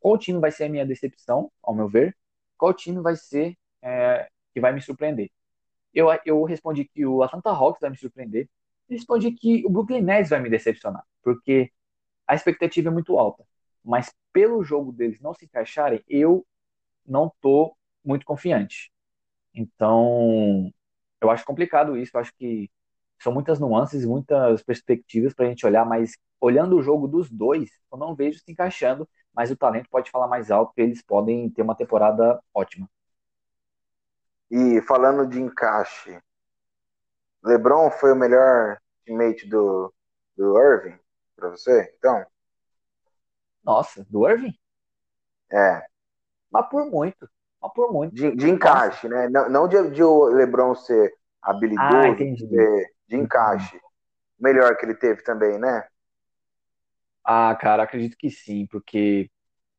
[0.00, 2.16] qual time vai ser a minha decepção, ao meu ver,
[2.58, 5.30] qual time vai ser é, que vai me surpreender.
[5.94, 8.48] Eu, eu respondi que o Atlanta Hawks vai me surpreender.
[8.88, 11.72] E respondi que o Brooklyn Nets vai me decepcionar, porque
[12.26, 13.44] a expectativa é muito alta.
[13.84, 16.46] Mas pelo jogo deles não se encaixarem, eu
[17.06, 18.92] não tô muito confiante.
[19.54, 20.72] Então,
[21.20, 22.12] eu acho complicado isso.
[22.16, 22.70] Eu acho que
[23.20, 27.70] são muitas nuances, muitas perspectivas para a gente olhar, mas olhando o jogo dos dois,
[27.92, 31.62] eu não vejo se encaixando, mas o talento pode falar mais alto, eles podem ter
[31.62, 32.88] uma temporada ótima.
[34.52, 36.20] E falando de encaixe,
[37.42, 39.92] LeBron foi o melhor teammate do,
[40.36, 40.98] do Irving
[41.34, 42.24] para você, então?
[43.64, 44.54] Nossa, do Irving?
[45.50, 45.82] É.
[46.50, 47.26] Mas por muito
[47.62, 48.14] mas por muito.
[48.14, 49.28] De, de encaixe, né?
[49.28, 53.80] Não, não de, de, o LeBron ser habilidoso, ah, de, de encaixe.
[54.38, 55.86] Melhor que ele teve também, né?
[57.24, 59.30] Ah, cara, acredito que sim, porque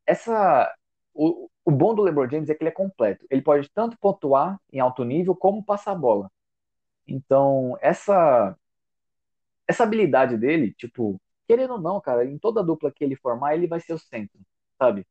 [0.06, 0.74] essa.
[1.12, 3.26] O, o bom do LeBron James é que ele é completo.
[3.30, 6.30] Ele pode tanto pontuar em alto nível como passar a bola.
[7.06, 8.56] Então, essa
[9.66, 13.66] essa habilidade dele, tipo, querendo ou não, cara, em toda dupla que ele formar, ele
[13.66, 14.38] vai ser o centro,
[14.78, 15.06] sabe?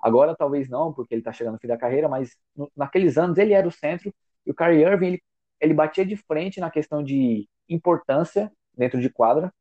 [0.00, 3.38] Agora talvez não, porque ele está chegando no fim da carreira, mas no, naqueles anos
[3.38, 4.14] ele era o centro
[4.46, 5.22] e o Kyrie Irving ele,
[5.60, 9.52] ele batia de frente na questão de importância dentro de quadra,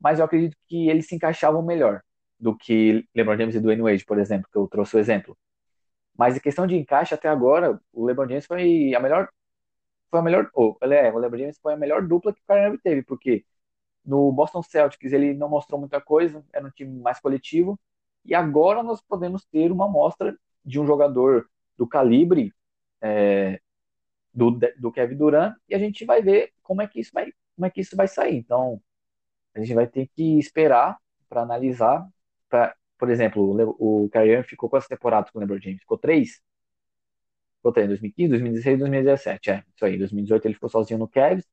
[0.00, 2.02] mas eu acredito que eles se encaixavam melhor
[2.38, 5.36] do que LeBron James e Dwayne Wade, por exemplo, que eu trouxe o exemplo.
[6.16, 9.28] Mas em questão de encaixe até agora, o LeBron James foi a melhor
[10.10, 12.78] foi a melhor, ou, é, o LeBron James foi a melhor dupla que o Kyrie
[12.78, 13.44] teve, porque
[14.04, 17.78] no Boston Celtics ele não mostrou muita coisa, era um time mais coletivo,
[18.24, 22.52] e agora nós podemos ter uma amostra de um jogador do calibre
[23.02, 23.60] é,
[24.32, 27.66] do, do Kevin Durant e a gente vai ver como é que isso vai, como
[27.66, 28.36] é que isso vai sair.
[28.36, 28.80] Então,
[29.54, 30.98] a gente vai ter que esperar
[31.28, 32.06] para analisar.
[32.48, 32.74] Pra,
[33.06, 35.80] por exemplo, o, Kyrie ficou quantas temporadas com o LeBron James?
[35.80, 36.40] Ficou três?
[37.56, 39.50] Ficou três, 2015, 2016, 2017.
[39.50, 39.98] É, isso aí.
[39.98, 41.44] 2018 ele ficou sozinho no Cavs.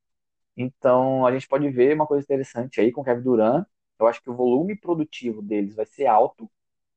[0.56, 3.66] Então, a gente pode ver uma coisa interessante aí com o Kevin Durant.
[4.00, 6.50] Eu acho que o volume produtivo deles vai ser alto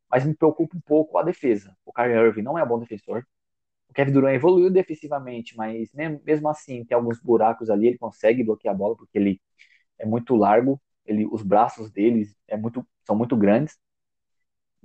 [0.09, 1.75] mas me preocupa um pouco a defesa.
[1.85, 3.25] O Kyrie Irving não é um bom defensor.
[3.89, 7.87] O Kevin Durant evoluiu defensivamente, mas mesmo assim tem alguns buracos ali.
[7.87, 9.41] Ele consegue bloquear a bola porque ele
[9.99, 10.81] é muito largo.
[11.05, 13.77] Ele, os braços dele é muito, são muito grandes.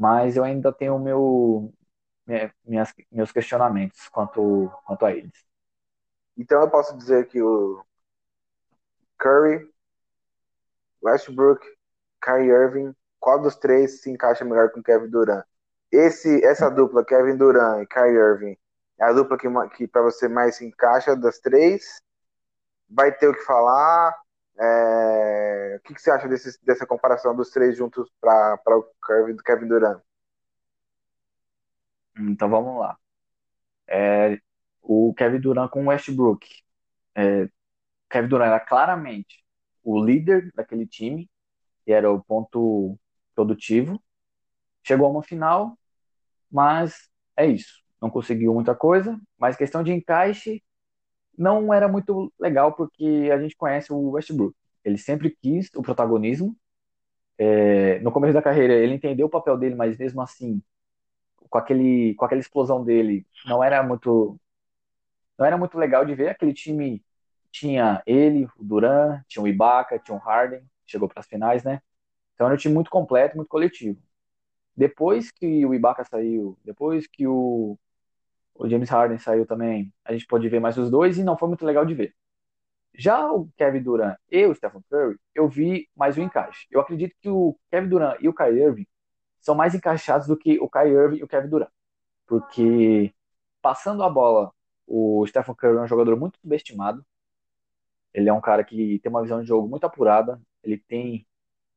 [0.01, 1.73] Mas eu ainda tenho meu,
[2.65, 5.45] minhas, meus questionamentos quanto, quanto a eles.
[6.37, 7.85] Então eu posso dizer que o
[9.19, 9.71] Curry,
[11.03, 11.67] Westbrook,
[12.23, 15.45] Kyrie Irving qual dos três se encaixa melhor com o Kevin Durant?
[15.93, 18.57] esse, essa dupla, Kevin Durant e Kyrie Irving,
[18.99, 22.01] é a dupla que, que para você mais se encaixa das três.
[22.89, 24.15] Vai ter o que falar.
[24.61, 25.77] É...
[25.79, 29.68] O que, que, você acha desse, dessa comparação dos três juntos para o Kevin, Kevin
[29.68, 30.03] Durant?
[32.18, 32.99] Então vamos lá.
[33.88, 34.38] É,
[34.83, 36.46] o Kevin Durant com o Westbrook.
[37.14, 37.49] É,
[38.11, 39.44] Kevin Durant era claramente
[39.83, 41.31] o líder daquele time,
[41.85, 42.99] que era o ponto
[43.35, 44.03] produtivo.
[44.83, 45.79] Chegou a uma final,
[46.51, 47.83] mas é isso.
[48.01, 50.62] Não conseguiu muita coisa, mas questão de encaixe
[51.37, 54.55] não era muito legal porque a gente conhece o Westbrook.
[54.85, 56.57] Ele sempre quis o protagonismo.
[57.38, 60.62] É, no começo da carreira ele entendeu o papel dele, mas mesmo assim,
[61.51, 64.38] com aquele, com aquela explosão dele, não era muito,
[65.38, 66.29] não era muito legal de ver.
[66.31, 67.05] Aquele time
[67.51, 71.81] tinha ele, o Duran, tinha o Ibaka, tinha o Harden, chegou para as finais, né?
[72.35, 74.01] Então era um time muito completo, muito coletivo.
[74.77, 77.79] Depois que o Ibaka saiu, depois que o,
[78.55, 81.49] o James Harden saiu também, a gente pôde ver mais os dois e não foi
[81.49, 82.15] muito legal de ver.
[82.95, 86.67] Já o Kevin Durant e o Stephen Curry, eu vi mais o encaixe.
[86.71, 88.87] Eu acredito que o Kevin Durant e o Kyrie Irving
[89.41, 91.71] são mais encaixados do que o Kyrie Irving e o Kevin Durant.
[92.27, 93.15] Porque
[93.63, 94.53] passando a bola,
[94.87, 97.05] o Stephen Curry é um jogador muito subestimado.
[98.13, 101.27] Ele é um cara que tem uma visão de jogo muito apurada, ele tem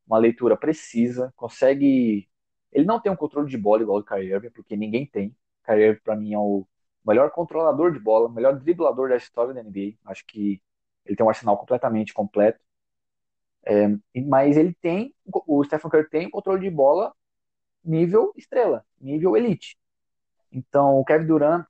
[0.07, 2.27] uma leitura precisa, consegue.
[2.71, 5.35] Ele não tem um controle de bola igual o Kyrie Irving, porque ninguém tem.
[5.63, 6.67] Kyrie para mim, é o
[7.05, 10.11] melhor controlador de bola, melhor driblador da história da NBA.
[10.11, 10.61] Acho que
[11.05, 12.59] ele tem um arsenal completamente completo.
[13.65, 13.87] É,
[14.25, 15.15] mas ele tem,
[15.47, 17.13] o Stephen Curry tem controle de bola
[17.83, 19.77] nível estrela, nível elite.
[20.51, 21.65] Então, o Kevin Durant,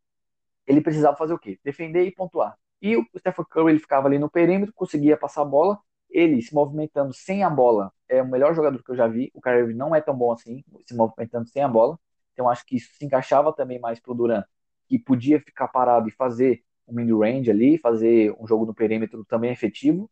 [0.67, 1.59] ele precisava fazer o quê?
[1.63, 2.57] Defender e pontuar.
[2.81, 5.79] E o Stephen Curry ele ficava ali no perímetro, conseguia passar a bola.
[6.09, 9.31] Ele se movimentando sem a bola é o melhor jogador que eu já vi.
[9.33, 11.99] O Kyrie não é tão bom assim, se movimentando sem a bola.
[12.33, 14.45] Então acho que isso se encaixava também mais pro Durant,
[14.87, 19.51] que podia ficar parado e fazer um mid-range ali, fazer um jogo no perímetro também
[19.51, 20.09] efetivo.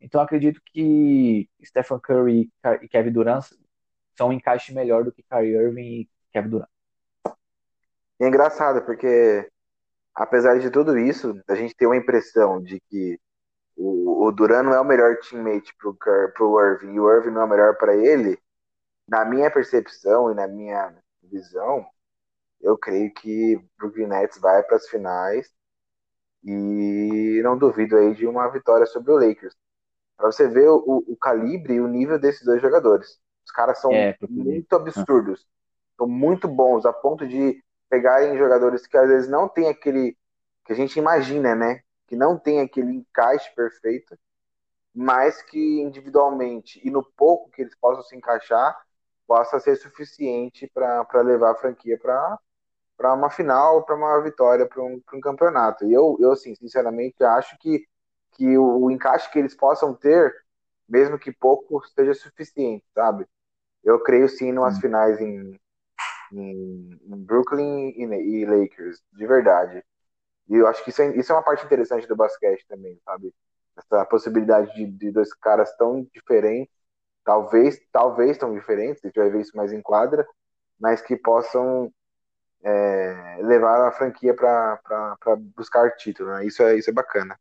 [0.00, 2.50] Então acredito que Stephen Curry
[2.82, 3.44] e Kevin Durant
[4.16, 6.68] são um encaixe melhor do que Kyrie Irving e Kevin Durant.
[8.20, 9.48] É engraçado, porque
[10.14, 13.18] apesar de tudo isso, a gente tem uma impressão de que
[13.76, 17.42] o, o Duran não é o melhor teammate pro, pro Irving e o Irving não
[17.42, 18.38] é o melhor para ele.
[19.08, 20.94] Na minha percepção e na minha
[21.28, 21.86] visão,
[22.60, 25.52] eu creio que Brooklyn Nets vai para as finais
[26.44, 29.56] e não duvido aí de uma vitória sobre o Lakers.
[30.16, 33.20] Para você ver o, o, calibre e o nível desses dois jogadores.
[33.44, 35.46] Os caras são é, muito absurdos.
[35.96, 40.16] São muito bons, a ponto de pegarem jogadores que às vezes não tem aquele
[40.64, 41.82] que a gente imagina, né?
[42.06, 44.16] Que não tem aquele encaixe perfeito,
[44.94, 48.78] mas que individualmente e no pouco que eles possam se encaixar,
[49.32, 55.00] possa ser suficiente para levar a franquia para uma final, para uma vitória, para um,
[55.14, 55.86] um, campeonato.
[55.86, 57.86] E eu, eu assim, sinceramente, acho que,
[58.32, 60.34] que o, o, encaixe que eles possam ter,
[60.86, 63.26] mesmo que pouco, seja suficiente, sabe?
[63.82, 65.58] Eu creio sim em umas finais em,
[66.30, 69.82] em, em Brooklyn e, e, Lakers, de verdade.
[70.46, 73.34] E eu acho que isso é, isso é uma parte interessante do basquete também, sabe?
[73.78, 76.74] Essa possibilidade de, de dois caras tão diferentes,
[77.24, 80.26] talvez, talvez tão diferentes, a gente vai ver isso mais em quadra,
[80.78, 81.92] mas que possam
[82.62, 84.80] é, levar a franquia para
[85.56, 86.46] buscar título, né?
[86.46, 87.38] Isso é, isso é bacana.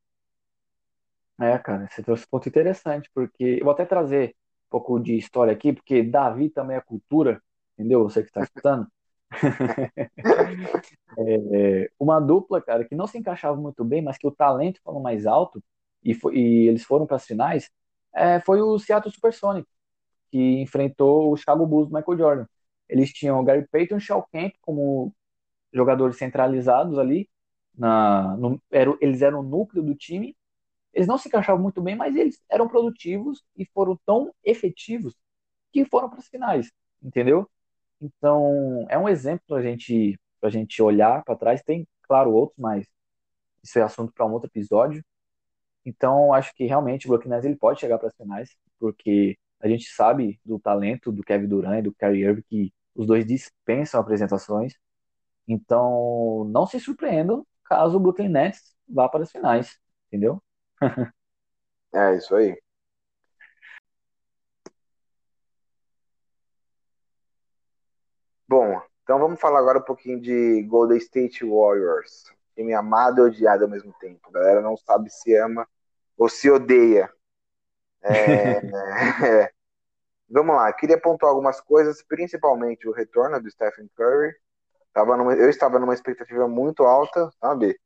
[1.39, 4.35] É, cara, você trouxe um ponto interessante, porque eu vou até trazer
[4.67, 7.41] um pouco de história aqui, porque Davi também é cultura,
[7.73, 8.03] entendeu?
[8.03, 8.87] Você que está escutando.
[11.17, 15.01] é, uma dupla, cara, que não se encaixava muito bem, mas que o talento falou
[15.01, 15.63] mais alto
[16.03, 17.71] e, foi, e eles foram para as finais,
[18.13, 19.67] é, foi o Seattle Supersonic,
[20.31, 22.45] que enfrentou o Chicago Bulls do Michael Jordan.
[22.89, 25.13] Eles tinham Gary Payton e o Shao Kemp como
[25.73, 27.29] jogadores centralizados ali,
[27.77, 30.35] na, no, era, eles eram o núcleo do time.
[30.93, 35.15] Eles não se encaixavam muito bem, mas eles eram produtivos e foram tão efetivos
[35.71, 37.49] que foram para as finais, entendeu?
[38.01, 41.61] Então, é um exemplo para gente, a gente olhar para trás.
[41.63, 42.87] Tem, claro, outros, mas
[43.63, 45.03] isso é assunto para um outro episódio.
[45.85, 49.67] Então, acho que realmente o Brooklyn Nets ele pode chegar para as finais, porque a
[49.67, 53.99] gente sabe do talento do Kevin Durant e do Kyrie Irving, que os dois dispensam
[53.99, 54.73] apresentações.
[55.47, 60.41] Então, não se surpreendam caso o Brooklyn Nets vá para as finais, entendeu?
[61.93, 62.61] é, isso aí.
[68.47, 72.25] Bom, então vamos falar agora um pouquinho de Golden State Warriors.
[72.55, 74.19] Time amado e odiado ao mesmo tempo.
[74.27, 75.65] A galera não sabe se ama
[76.17, 77.09] ou se odeia.
[78.03, 79.51] É, é,
[80.29, 84.33] vamos lá, queria pontuar algumas coisas, principalmente o retorno do Stephen Curry.
[84.93, 87.79] Tava numa, eu estava numa expectativa muito alta, sabe?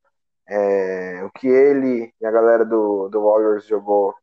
[0.47, 4.15] É, o que ele e a galera do, do Warriors jogou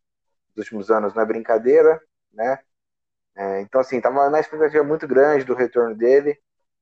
[0.57, 2.01] nos últimos anos não é brincadeira,
[2.33, 2.59] né?
[3.37, 6.39] É, então, assim, tava na expectativa muito grande do retorno dele.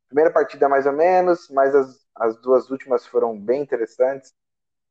[0.09, 4.35] Primeira partida mais ou menos, mas as, as duas últimas foram bem interessantes.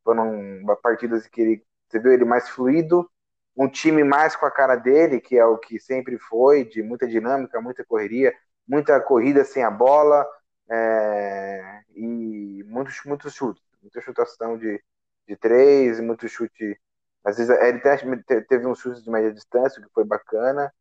[0.03, 3.09] Foram partidas que ele, você viu ele mais fluido,
[3.59, 7.05] um time mais com a cara dele, que é o que sempre foi, de muita
[7.05, 8.33] dinâmica, muita correria,
[8.65, 10.25] muita corrida sem a bola
[10.69, 14.81] é, e muitos, muitos chutes, muita chutação de,
[15.27, 16.79] de três, muito chute.
[17.21, 17.81] Às vezes ele
[18.43, 20.73] teve um chute de média distância, que foi bacana,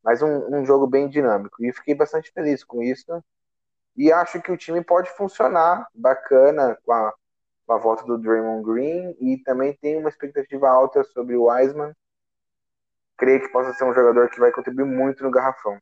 [0.00, 1.64] mas um, um jogo bem dinâmico.
[1.64, 3.24] E fiquei bastante feliz com isso.
[3.96, 7.12] E acho que o time pode funcionar bacana com a,
[7.66, 11.92] com a volta do Draymond Green e também tem uma expectativa alta sobre o Wiseman.
[13.20, 15.78] Creio que possa ser um jogador que vai contribuir muito no garrafão.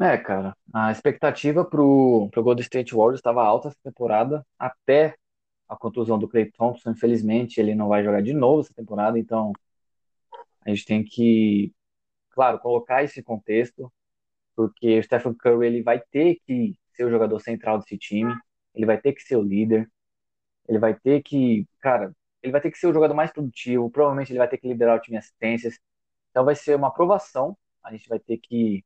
[0.00, 5.14] É, cara, a expectativa pro, pro Golden State Warriors estava alta essa temporada, até
[5.68, 6.92] a contusão do Klay Thompson.
[6.92, 9.52] Infelizmente, ele não vai jogar de novo essa temporada, então
[10.64, 11.72] a gente tem que,
[12.30, 13.92] claro, colocar esse contexto,
[14.56, 18.34] porque o Stephen Curry ele vai ter que ser o jogador central desse time,
[18.74, 19.90] ele vai ter que ser o líder,
[20.68, 24.30] ele vai ter que, cara, ele vai ter que ser o jogador mais produtivo, provavelmente
[24.32, 25.78] ele vai ter que liderar o time em assistências,
[26.30, 28.84] então vai ser uma aprovação, a gente vai ter que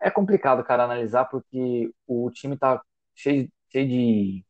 [0.00, 2.82] é complicado, cara, analisar porque o time tá
[3.14, 4.44] cheio, cheio de,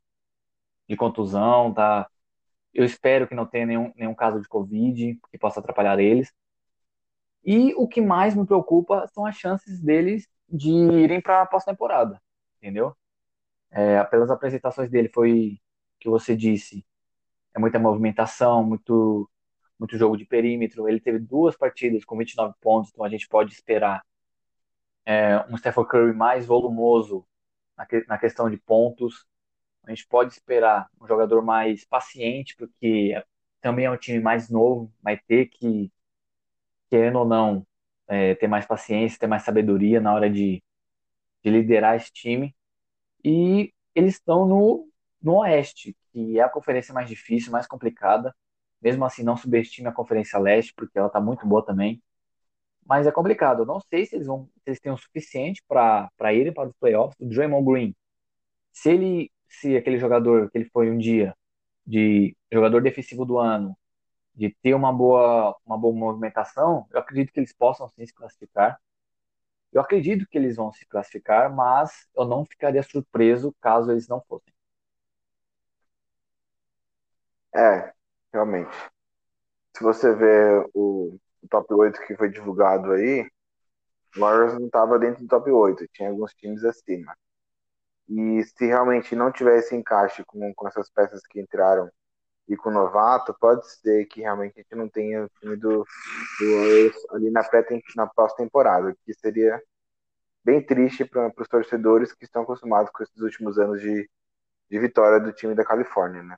[0.88, 2.08] de contusão, tá?
[2.74, 6.32] Eu espero que não tenha nenhum, nenhum caso de Covid que possa atrapalhar eles.
[7.44, 12.20] E o que mais me preocupa são as chances deles de irem para a pós-temporada,
[12.58, 12.94] entendeu?
[13.70, 15.58] É, pelas apresentações dele foi
[15.98, 16.84] que você disse,
[17.54, 19.30] é muita movimentação, muito
[19.78, 20.88] muito jogo de perímetro.
[20.88, 24.02] Ele teve duas partidas com 29 pontos, então a gente pode esperar
[25.04, 27.26] é, um Stephen Curry mais volumoso
[27.76, 29.26] na, que, na questão de pontos.
[29.84, 33.14] A gente pode esperar um jogador mais paciente, porque
[33.61, 35.92] também é um time mais novo, vai ter que,
[36.90, 37.66] querendo ou não,
[38.08, 40.62] é, ter mais paciência, ter mais sabedoria na hora de,
[41.42, 42.54] de liderar esse time.
[43.24, 44.88] E eles estão no,
[45.22, 48.35] no Oeste, que é a conferência mais difícil, mais complicada.
[48.81, 52.02] Mesmo assim, não subestime a Conferência Leste, porque ela está muito boa também
[52.87, 53.62] mas é complicado.
[53.62, 56.74] Eu não sei se eles vão, se eles têm o suficiente para irem para os
[56.81, 57.16] playoffs.
[57.20, 57.94] O Draymond Green,
[58.72, 61.35] se ele, se aquele jogador que ele foi um dia
[61.87, 63.76] de jogador defensivo do ano,
[64.35, 68.81] de ter uma boa, uma boa movimentação, eu acredito que eles possam sim se classificar.
[69.72, 74.20] Eu acredito que eles vão se classificar, mas eu não ficaria surpreso caso eles não
[74.22, 74.52] fossem.
[77.54, 77.92] É,
[78.32, 78.76] realmente.
[79.76, 83.28] Se você vê o, o top 8 que foi divulgado aí,
[84.16, 87.16] o Warriors não estava dentro do top 8, tinha alguns times acima.
[88.08, 91.90] E se realmente não tivesse encaixe com, com essas peças que entraram
[92.48, 95.84] e com o novato, pode ser que realmente a gente não tenha o time do,
[96.40, 99.62] do Warriors ali na, pré na pós-temporada, que seria
[100.42, 104.08] bem triste para os torcedores que estão acostumados com esses últimos anos de,
[104.70, 106.37] de vitória do time da Califórnia, né?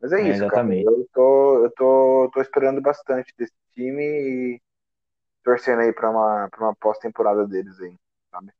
[0.00, 0.84] Mas é, é isso, exatamente.
[0.84, 0.96] cara.
[0.96, 4.02] Eu tô, eu tô, tô esperando bastante desse time
[4.56, 4.62] e
[5.44, 7.96] torcendo aí pra uma, pra uma pós-temporada deles aí,
[8.30, 8.52] sabe?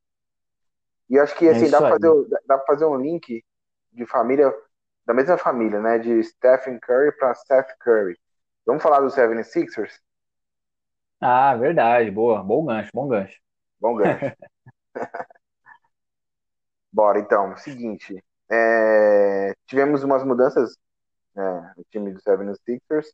[1.08, 3.44] E acho que assim, é dá, pra fazer, dá pra fazer um link
[3.92, 4.52] de família,
[5.04, 5.98] da mesma família, né?
[5.98, 8.18] De Stephen Curry pra Steph Curry.
[8.64, 9.92] Vamos falar do 76ers?
[11.20, 12.42] Ah, verdade, boa.
[12.42, 13.38] Bom gancho, bom gancho.
[13.80, 14.34] Bom gancho.
[16.92, 17.56] Bora, então.
[17.56, 18.22] Seguinte.
[18.50, 19.54] É...
[19.66, 20.76] Tivemos umas mudanças
[21.34, 23.06] né, o time do 76ers.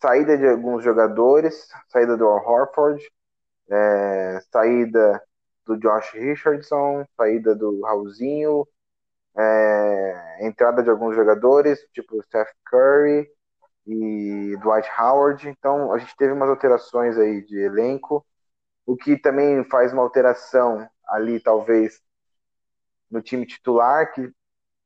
[0.00, 3.02] Saída de alguns jogadores, saída do Al Horford,
[3.70, 5.22] é, saída
[5.64, 8.66] do Josh Richardson, saída do Raulzinho,
[9.36, 13.30] é, entrada de alguns jogadores, tipo Steph Curry
[13.86, 15.48] e Dwight Howard.
[15.48, 18.24] Então a gente teve umas alterações aí de elenco,
[18.84, 22.00] o que também faz uma alteração ali, talvez,
[23.10, 24.32] no time titular, que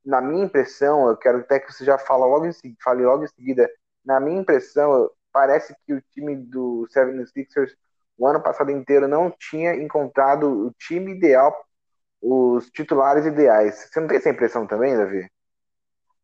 [0.07, 2.53] na minha impressão, eu quero até que você já fala logo em,
[2.83, 3.69] fale logo em seguida,
[4.05, 7.73] na minha impressão, parece que o time do 76ers
[8.19, 11.55] o ano passado inteiro não tinha encontrado o time ideal,
[12.23, 13.75] os titulares ideais.
[13.75, 15.29] Você não tem essa impressão também, Davi?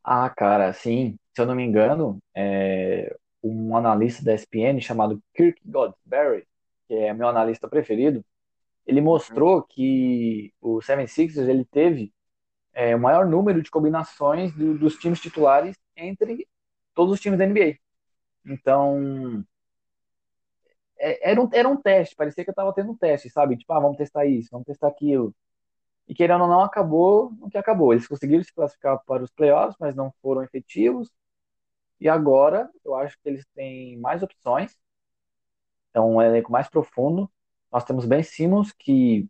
[0.03, 1.19] Ah, cara, sim.
[1.35, 6.47] Se eu não me engano, é um analista da ESPN chamado Kirk Godberry,
[6.87, 8.25] que é meu analista preferido,
[8.87, 9.65] ele mostrou uhum.
[9.69, 12.13] que o 76ers ele teve
[12.73, 16.49] é, o maior número de combinações do, dos times titulares entre
[16.95, 17.79] todos os times da NBA.
[18.47, 19.45] Então,
[20.99, 23.57] é, era um, era um teste, parecia que eu estava tendo um teste, sabe?
[23.57, 25.35] Tipo, ah, vamos testar isso, vamos testar aquilo.
[26.09, 27.93] E querendo ou não, acabou o que acabou.
[27.93, 31.11] Eles conseguiram se classificar para os playoffs, mas não foram efetivos.
[32.01, 34.77] E agora, eu acho que eles têm mais opções.
[35.95, 37.31] É um elenco mais profundo.
[37.71, 39.29] Nós temos Ben Simmons, que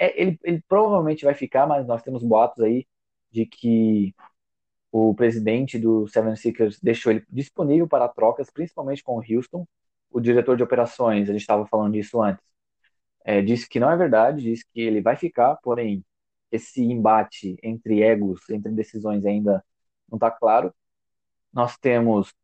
[0.00, 2.86] é, ele, ele provavelmente vai ficar, mas nós temos boatos aí
[3.30, 4.14] de que
[4.92, 9.66] o presidente do Seven Seekers deixou ele disponível para trocas, principalmente com o Houston.
[10.10, 12.44] O diretor de operações, a gente estava falando disso antes,
[13.24, 16.04] é, disse que não é verdade, disse que ele vai ficar, porém,
[16.50, 19.64] esse embate entre egos, entre decisões ainda
[20.10, 20.74] não está claro.
[21.52, 22.34] Nós temos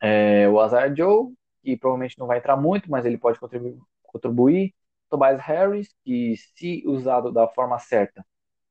[0.00, 1.32] é, o Azar Joe,
[1.62, 3.78] que provavelmente não vai entrar muito, mas ele pode contribuir.
[4.02, 4.74] contribuir.
[5.12, 8.24] Tobias Harris, que se usado da forma certa,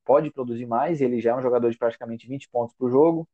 [0.03, 3.29] pode produzir mais, ele já é um jogador de praticamente 20 pontos por jogo.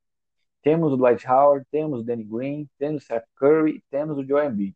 [0.61, 4.51] Temos o Dwight Howard, temos o Danny Green, temos o Seth Curry, temos o Joel
[4.51, 4.75] Embiid.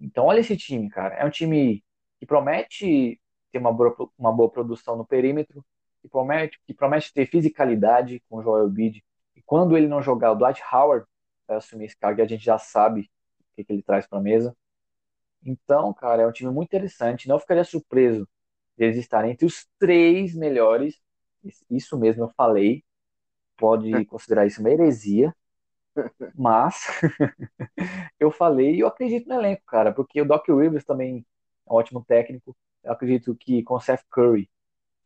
[0.00, 1.14] Então olha esse time, cara.
[1.14, 1.84] É um time
[2.18, 3.20] que promete
[3.52, 5.64] ter uma boa, uma boa produção no perímetro,
[6.02, 9.04] que promete, que promete ter fisicalidade com o Joel Embiid.
[9.36, 11.06] E quando ele não jogar, o Dwight Howard
[11.46, 13.02] vai assumir esse cargo e a gente já sabe
[13.40, 14.56] o que, que ele traz para a mesa.
[15.44, 17.28] Então, cara, é um time muito interessante.
[17.28, 18.28] Não ficaria surpreso
[18.76, 21.00] deles estarem entre os três melhores.
[21.70, 22.84] Isso mesmo eu falei.
[23.58, 25.34] Pode considerar isso uma heresia.
[26.34, 26.74] Mas
[28.18, 31.24] eu falei e eu acredito no elenco, cara, porque o Doc Rivers também
[31.66, 32.56] é um ótimo técnico.
[32.82, 34.48] Eu acredito que com Seth Curry,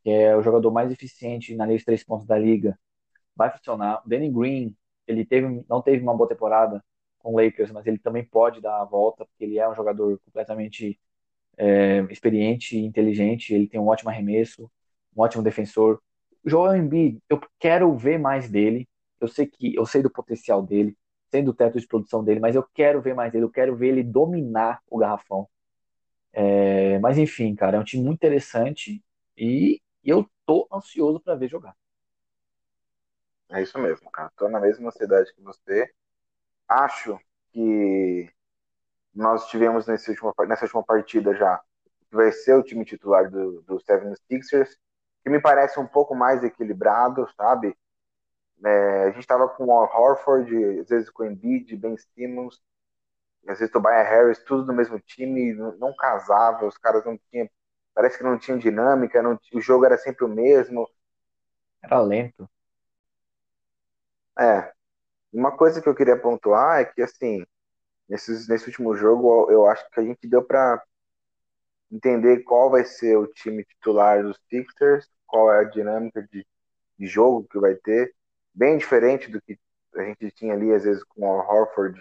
[0.03, 2.79] que é o jogador mais eficiente na linha de três pontos da liga,
[3.35, 4.03] vai funcionar.
[4.05, 4.75] O Danny Green,
[5.07, 6.83] ele teve, não teve uma boa temporada
[7.23, 10.19] com o Lakers, mas ele também pode dar a volta, porque ele é um jogador
[10.25, 10.99] completamente
[11.57, 14.71] é, experiente inteligente, ele tem um ótimo arremesso,
[15.15, 16.01] um ótimo defensor.
[16.45, 18.87] Joel Embiid, eu quero ver mais dele.
[19.21, 20.97] Eu sei que eu sei do potencial dele,
[21.31, 23.89] sei do teto de produção dele, mas eu quero ver mais dele, eu quero ver
[23.89, 25.47] ele dominar o garrafão.
[26.33, 29.03] É, mas enfim, cara, é um time muito interessante
[29.37, 31.75] e eu tô ansioso para ver jogar.
[33.51, 34.31] É isso mesmo, cara.
[34.35, 35.89] Tô na mesma cidade que você.
[36.67, 37.19] Acho
[37.51, 38.31] que
[39.13, 41.61] nós tivemos nesse último, nessa última partida já,
[42.09, 44.77] que vai ser o time titular do, do Seven Sixers,
[45.23, 47.77] que me parece um pouco mais equilibrado, sabe?
[48.65, 52.61] É, a gente estava com o Horford, às vezes com o Embiid, Ben Simmons,
[53.47, 57.49] às vezes Tobias Harris, tudo do mesmo time, não, não casava, os caras não tinham,
[57.93, 60.89] parece que não tinham dinâmica, não, o jogo era sempre o mesmo.
[61.81, 62.49] Era lento.
[64.37, 64.72] É.
[65.33, 67.43] Uma coisa que eu queria pontuar é que, assim,
[68.07, 70.81] nesses, nesse último jogo, eu acho que a gente deu para
[71.91, 76.45] entender qual vai ser o time titular dos Sixers, qual é a dinâmica de,
[76.97, 78.13] de jogo que vai ter,
[78.53, 79.57] bem diferente do que
[79.95, 81.99] a gente tinha ali, às vezes, com o Horford,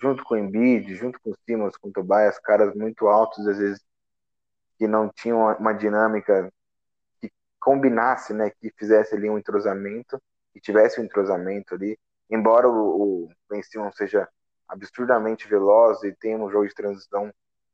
[0.00, 3.58] junto com o Embiid, junto com o Simmons, com o Tobias, caras muito altos, às
[3.58, 3.84] vezes,
[4.78, 6.50] que não tinham uma dinâmica
[7.20, 10.20] que combinasse, né, que fizesse ali um entrosamento,
[10.54, 11.98] que tivesse um entrosamento ali,
[12.30, 14.28] embora o, Ben Simmons seja
[14.68, 17.32] absurdamente veloz e tem um jogo de transição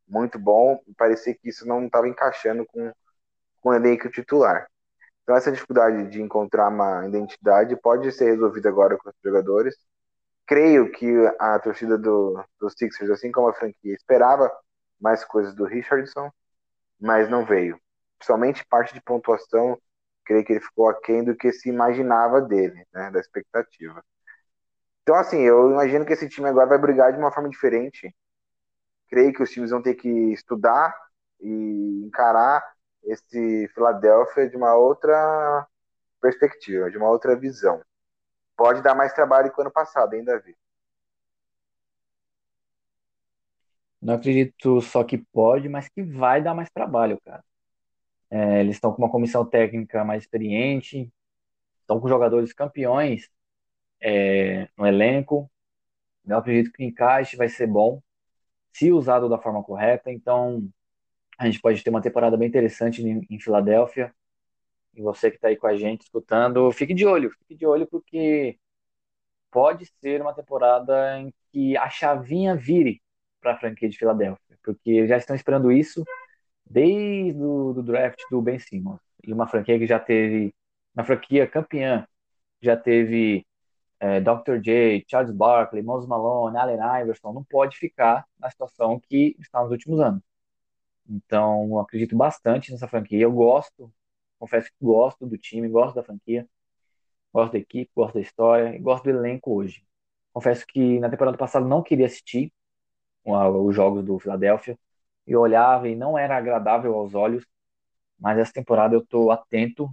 [0.08, 2.92] muito bom, parecia que isso não estava encaixando com,
[3.60, 4.66] com o elenco titular.
[5.22, 9.76] Então essa dificuldade de encontrar uma identidade pode ser resolvida agora com os jogadores.
[10.46, 14.50] Creio que a torcida do, do Sixers, assim como a franquia, esperava
[15.00, 16.30] mais coisas do Richardson,
[17.00, 17.78] mas não veio.
[18.18, 19.78] Principalmente parte de pontuação,
[20.24, 24.02] creio que ele ficou aquém do que se imaginava dele, né, da expectativa.
[25.06, 28.12] Então, assim, eu imagino que esse time agora vai brigar de uma forma diferente.
[29.08, 30.92] Creio que os times vão ter que estudar
[31.40, 32.60] e encarar
[33.04, 35.64] esse Philadelphia de uma outra
[36.20, 37.80] perspectiva, de uma outra visão.
[38.56, 40.56] Pode dar mais trabalho que o ano passado, hein, Davi?
[44.02, 47.44] Não acredito só que pode, mas que vai dar mais trabalho, cara.
[48.28, 51.12] É, eles estão com uma comissão técnica mais experiente,
[51.80, 53.30] estão com jogadores campeões
[54.00, 55.50] é, no elenco.
[56.26, 58.02] Eu acredito que o encaixe vai ser bom,
[58.72, 60.10] se usado da forma correta.
[60.10, 60.68] Então,
[61.38, 64.14] a gente pode ter uma temporada bem interessante em, em Filadélfia.
[64.94, 67.86] E você que está aí com a gente escutando, fique de olho, fique de olho,
[67.86, 68.58] porque
[69.50, 73.02] pode ser uma temporada em que a chavinha vire
[73.40, 76.04] para a franquia de Filadélfia, porque já estão esperando isso
[76.64, 79.00] desde o do draft do Ben Simmons.
[79.24, 80.54] E uma franquia que já teve,
[80.94, 82.06] uma franquia campeã,
[82.60, 83.45] já teve
[83.98, 84.58] é, Dr.
[84.60, 89.70] J, Charles Barkley, Moses Malone, Allen Iverson, não pode ficar na situação que está nos
[89.70, 90.22] últimos anos.
[91.08, 93.20] Então, eu acredito bastante nessa franquia.
[93.20, 93.92] Eu gosto,
[94.38, 96.48] confesso que gosto do time, gosto da franquia,
[97.32, 99.84] gosto da equipe, gosto da história e gosto do elenco hoje.
[100.32, 102.52] Confesso que na temporada passada não queria assistir
[103.24, 104.78] os jogos do Philadelphia.
[105.26, 107.44] Eu olhava e não era agradável aos olhos,
[108.18, 109.90] mas essa temporada eu estou atento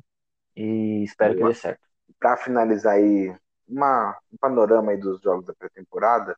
[0.56, 1.82] e espero que dê certo.
[2.20, 3.36] Para finalizar aí,
[3.68, 6.38] uma, um panorama aí dos jogos da pré-temporada,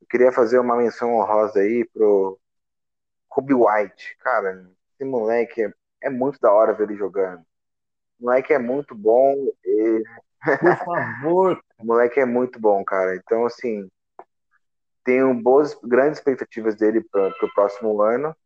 [0.00, 2.38] eu queria fazer uma menção honrosa aí pro
[3.28, 4.16] Kobe White.
[4.18, 7.44] Cara, esse moleque é, é muito da hora ver ele jogando.
[8.20, 9.34] O moleque é muito bom.
[9.64, 10.02] E...
[10.60, 11.64] Por favor.
[11.78, 13.16] o moleque é muito bom, cara.
[13.16, 13.88] Então, assim,
[15.04, 18.36] tenho boas, grandes expectativas dele para o próximo ano,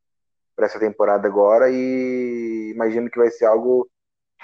[0.55, 3.91] para essa temporada agora, e imagino que vai ser algo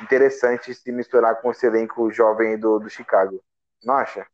[0.02, 3.42] interessante se misturar com esse elenco jovem do, do Chicago.
[3.82, 4.26] Não acha?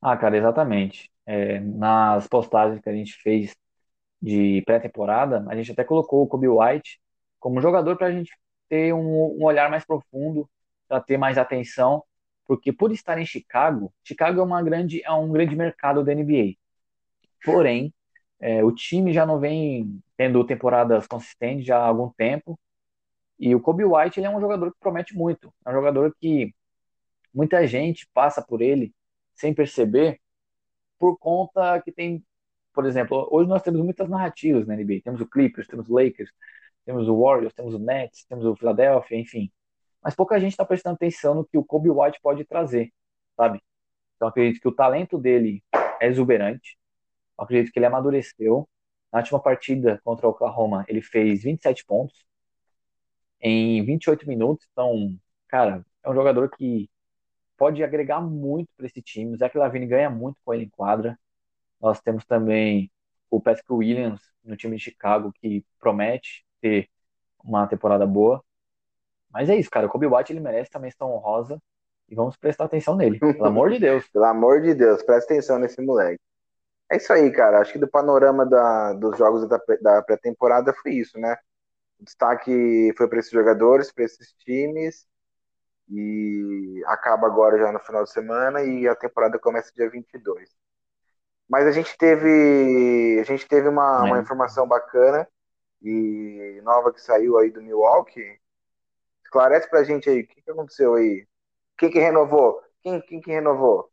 [0.00, 1.10] Ah, cara, exatamente.
[1.26, 3.54] É, nas postagens que a gente fez
[4.22, 7.00] de pré-temporada, a gente até colocou o Kobe White
[7.40, 8.32] como jogador para a gente
[8.68, 9.00] ter um,
[9.40, 10.50] um olhar mais profundo,
[10.88, 12.04] para ter mais atenção
[12.46, 16.58] porque por estar em Chicago, Chicago é uma grande é um grande mercado da NBA.
[17.44, 17.94] Porém,
[18.40, 22.58] é, o time já não vem tendo temporadas consistentes já há algum tempo.
[23.38, 25.52] E o Kobe White ele é um jogador que promete muito.
[25.64, 26.54] É um jogador que
[27.34, 28.94] muita gente passa por ele
[29.34, 30.20] sem perceber,
[30.98, 32.24] por conta que tem,
[32.72, 35.02] por exemplo, hoje nós temos muitas narrativas na NBA.
[35.04, 36.30] Temos o Clippers, temos o Lakers,
[36.84, 39.50] temos o Warriors, temos o Nets, temos o Philadelphia, enfim
[40.06, 42.92] mas pouca gente está prestando atenção no que o Kobe White pode trazer,
[43.36, 43.60] sabe?
[44.14, 45.64] Então acredito que o talento dele
[46.00, 46.78] é exuberante,
[47.36, 48.68] acredito que ele amadureceu.
[49.12, 52.24] Na última partida contra o Oklahoma, ele fez 27 pontos
[53.40, 55.16] em 28 minutos, então,
[55.48, 56.88] cara, é um jogador que
[57.56, 59.34] pode agregar muito para esse time.
[59.34, 61.18] O Zach Lavine ganha muito com ele em quadra.
[61.80, 62.90] Nós temos também
[63.30, 66.88] o Patrick Williams no time de Chicago, que promete ter
[67.42, 68.42] uma temporada boa.
[69.30, 69.86] Mas é isso, cara.
[69.86, 71.60] O Kobe White ele merece também menção honrosa
[72.08, 73.18] e vamos prestar atenção nele.
[73.20, 74.08] Pelo amor de Deus.
[74.08, 76.20] Pelo amor de Deus, presta atenção nesse moleque.
[76.90, 77.60] É isso aí, cara.
[77.60, 81.36] Acho que do panorama da, dos jogos da, da pré-temporada foi isso, né?
[82.00, 85.06] O destaque foi para esses jogadores, para esses times.
[85.88, 90.50] E acaba agora já no final de semana e a temporada começa dia 22.
[91.48, 95.28] Mas a gente teve, a gente teve uma, uma informação bacana
[95.82, 98.40] e nova que saiu aí do Milwaukee,
[99.26, 101.26] Esclarece pra gente aí, o que, que aconteceu aí?
[101.76, 102.62] Quem que renovou?
[102.82, 103.90] Quem, quem que renovou?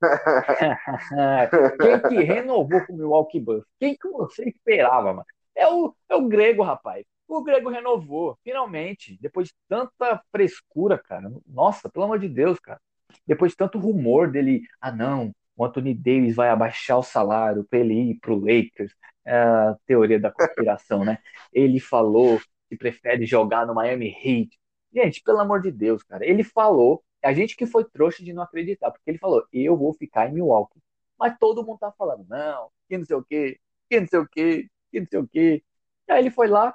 [1.80, 3.68] Quem que renovou com o Milwaukee Bucks?
[3.78, 5.26] Quem que você esperava, mano?
[5.58, 7.04] É o, é o Grego, rapaz.
[7.26, 9.18] O Grego renovou, finalmente.
[9.20, 11.30] Depois de tanta frescura, cara.
[11.46, 12.80] Nossa, pelo amor de Deus, cara.
[13.26, 17.80] Depois de tanto rumor dele, ah não, o Anthony Davis vai abaixar o salário para
[17.80, 18.94] ele ir pro Lakers.
[19.24, 21.18] É a teoria da conspiração, né?
[21.52, 24.50] Ele falou que prefere jogar no Miami Heat.
[24.94, 26.24] Gente, pelo amor de Deus, cara.
[26.24, 29.92] Ele falou, a gente que foi trouxa de não acreditar, porque ele falou, eu vou
[29.92, 30.80] ficar em Milwaukee.
[31.18, 33.58] Mas todo mundo tá falando, não, que não sei o quê,
[33.90, 35.62] que não sei o quê, que não sei o quê.
[36.08, 36.74] Aí ele foi lá,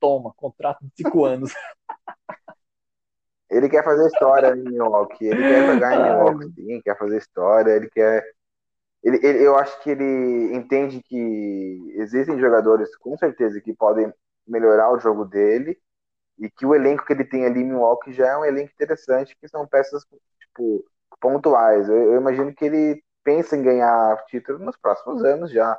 [0.00, 1.52] toma, contrato de cinco anos.
[3.50, 7.72] Ele quer fazer história em Milwaukee, ele quer jogar em Milwaukee, sim, quer fazer história,
[7.72, 8.22] ele quer.
[9.02, 14.12] Ele, ele, eu acho que ele entende que existem jogadores, com certeza, que podem
[14.46, 15.78] melhorar o jogo dele
[16.38, 19.36] e que o elenco que ele tem ali em Milwaukee já é um elenco interessante,
[19.40, 20.04] que são peças
[20.40, 20.84] tipo
[21.20, 21.88] pontuais.
[21.88, 25.78] Eu, eu imagino que ele pensa em ganhar título nos próximos anos já.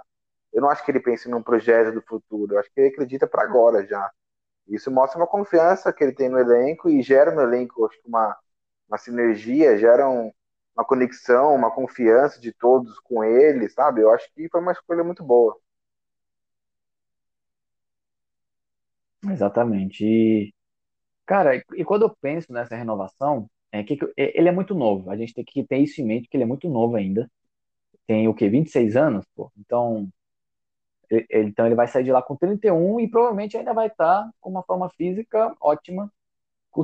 [0.54, 3.28] Eu não acho que ele pense num projeto do futuro, eu acho que ele acredita
[3.28, 4.10] para agora já.
[4.68, 8.08] Isso mostra uma confiança que ele tem no elenco e gera no elenco acho que
[8.08, 8.38] uma,
[8.90, 10.32] uma sinergia, gera um,
[10.76, 14.02] uma conexão, uma confiança de todos com ele, sabe?
[14.02, 15.58] Eu acho que foi uma escolha muito boa.
[19.28, 20.04] Exatamente.
[20.06, 20.54] E,
[21.26, 25.12] cara, e quando eu penso nessa renovação, é que ele é muito novo.
[25.12, 27.30] A gente tem que ter isso em mente, que ele é muito novo ainda.
[28.08, 28.50] Tem o quê?
[28.50, 29.52] 26 anos, pô.
[29.58, 30.10] Então,
[31.32, 34.64] então ele vai sair de lá com 31 e provavelmente ainda vai estar com uma
[34.64, 36.12] forma física ótima,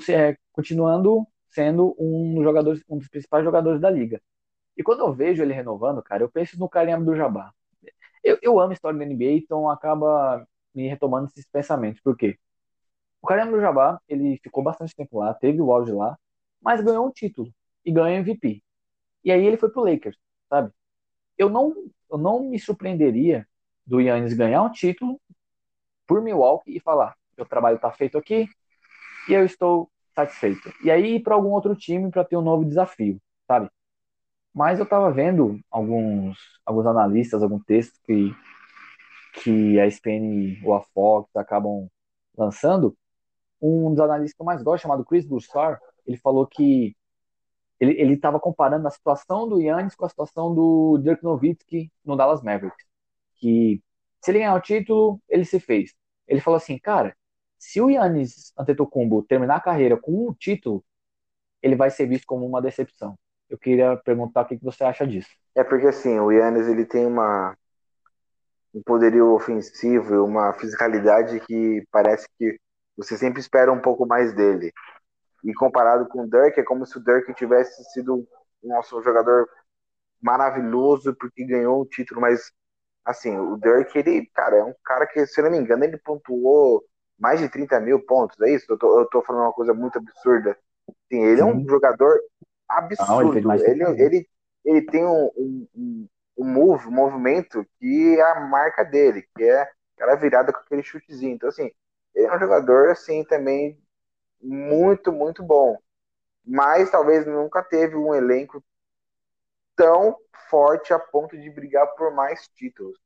[0.09, 4.21] é, continuando sendo um jogador, um dos principais jogadores da liga.
[4.78, 7.53] E quando eu vejo ele renovando, cara, eu penso no Kareem Abdul-Jabbar.
[8.23, 12.01] Eu, eu amo a história da NBA, então acaba me retomando esses pensamentos.
[12.01, 12.38] Por quê?
[13.21, 16.17] O Kareem do Jabbar, ele ficou bastante tempo lá, teve o auge lá,
[16.61, 17.51] mas ganhou um título
[17.86, 18.63] e ganhou MVP.
[19.23, 20.17] E aí ele foi pro Lakers,
[20.49, 20.71] sabe?
[21.38, 21.73] Eu não,
[22.11, 23.47] eu não me surpreenderia
[23.86, 25.19] do Yannis ganhar um título
[26.07, 28.47] por Milwaukee e falar: meu trabalho tá feito aqui
[29.29, 30.71] e eu estou satisfeito.
[30.83, 33.69] E aí ir para algum outro time para ter um novo desafio, sabe?
[34.53, 38.33] Mas eu tava vendo alguns, alguns analistas, algum texto que
[39.43, 41.89] que a ESPN ou a Fox acabam
[42.38, 42.97] lançando,
[43.61, 46.95] um dos analistas que eu mais gosto, chamado Chris Broussard, ele falou que
[47.79, 52.41] ele estava comparando a situação do Yannis com a situação do Dirk Nowitzki no Dallas
[52.41, 52.84] Mavericks.
[53.38, 53.81] Que
[54.23, 55.93] se ele ganhar o título, ele se fez.
[56.27, 57.15] Ele falou assim, cara,
[57.57, 60.83] se o Yannis Antetokounmpo terminar a carreira com um título,
[61.61, 63.17] ele vai ser visto como uma decepção.
[63.49, 65.29] Eu queria perguntar o que você acha disso.
[65.55, 67.55] É porque assim, o Yannis ele tem uma
[68.73, 72.59] um poderio ofensivo, uma fisicalidade que parece que
[72.97, 74.73] você sempre espera um pouco mais dele.
[75.45, 78.27] E comparado com o Dirk, é como se o Dirk tivesse sido
[78.61, 79.47] um nosso jogador
[80.21, 82.51] maravilhoso porque ganhou um título, mas
[83.06, 85.97] assim, o Dirk, ele, cara, é um cara que, se eu não me engano, ele
[85.97, 86.84] pontuou
[87.18, 88.66] mais de 30 mil pontos, é isso?
[88.70, 90.58] Eu tô, eu tô falando uma coisa muito absurda.
[91.10, 91.41] Ele Sim.
[91.41, 92.20] é um jogador
[92.68, 93.39] absurdo.
[93.41, 94.30] Não, ele, ele, ele,
[94.66, 99.70] ele, tem um, um, um, move, um movimento que é a marca dele, que é
[99.95, 101.36] aquela virada com aquele chutezinho.
[101.36, 101.72] Então, assim,
[102.14, 103.80] ele é um jogador, assim, também
[104.41, 105.78] muito, muito bom.
[106.45, 108.64] Mas talvez nunca teve um elenco
[109.76, 110.15] tão
[110.49, 112.97] forte a ponto de brigar por mais títulos.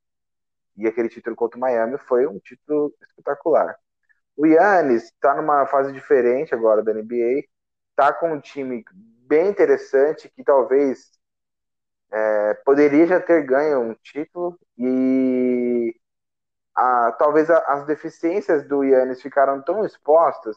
[0.76, 3.76] E aquele título contra o Miami foi um título espetacular.
[4.36, 7.44] O Yannis está numa fase diferente agora da NBA,
[7.90, 8.84] está com um time
[9.26, 11.10] bem interessante que talvez
[12.10, 15.94] é, poderia já ter ganho um título e
[16.74, 20.56] a, talvez a, as deficiências do Yannis ficaram tão expostas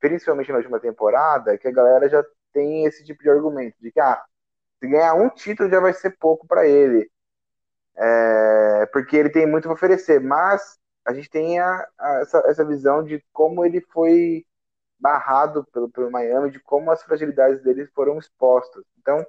[0.00, 2.22] principalmente na última temporada, que a galera já
[2.52, 4.22] tem esse tipo de argumento, de que ah,
[4.80, 7.10] se ganhar um título já vai ser pouco para ele,
[7.96, 12.64] é, porque ele tem muito para oferecer, mas a gente tem a, a, essa, essa
[12.64, 14.44] visão de como ele foi
[14.98, 18.82] barrado pelo, pelo Miami, de como as fragilidades dele foram expostas.
[18.98, 19.24] Então,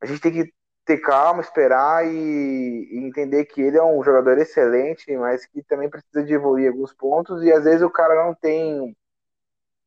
[0.00, 0.52] a gente tem que
[0.84, 5.88] ter calma, esperar e, e, entender que ele é um jogador excelente, mas que também
[5.88, 8.96] precisa de evoluir alguns pontos e às vezes o cara não tem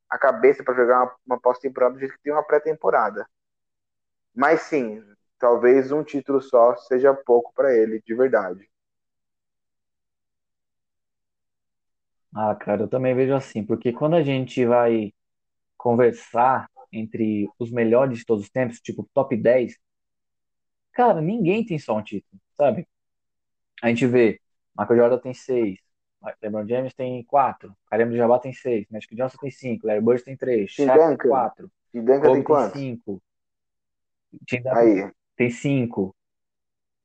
[0.10, 3.28] a cabeça para jogar uma, uma pós-temporada do jeito que tem uma pré-temporada.
[4.36, 5.02] Mas sim,
[5.40, 8.70] talvez um título só seja pouco para ele, de verdade.
[12.36, 15.14] Ah, cara, eu também vejo assim, porque quando a gente vai
[15.78, 19.78] conversar entre os melhores de todos os tempos, tipo top 10,
[20.94, 22.88] cara, ninguém tem só um título, sabe?
[23.82, 24.40] A gente vê,
[24.78, 25.80] Michael Jordan tem seis,
[26.42, 30.36] LeBron James tem quatro, Kareem Abdul-Jabbar tem seis, Magic Johnson tem cinco, Larry Bird tem
[30.36, 33.22] três, Shaq tem quatro, Kobe tem 5,
[34.72, 35.12] Aí.
[35.36, 36.16] tem cinco.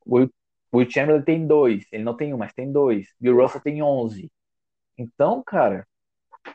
[0.07, 0.26] O
[0.72, 1.85] Will Chamberlain tem dois.
[1.93, 3.09] Ele não tem um, mas tem dois.
[3.20, 4.31] Bill Russell tem onze.
[4.97, 5.87] Então, cara,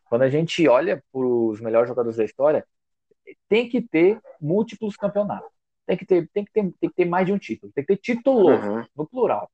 [0.06, 2.66] quando a gente olha para os melhores jogadores da história,
[3.48, 5.50] tem que ter múltiplos campeonatos.
[5.86, 7.72] Tem que ter, tem que ter, tem que ter mais de um título.
[7.74, 8.86] Tem que ter título uhum.
[8.96, 9.50] no plural.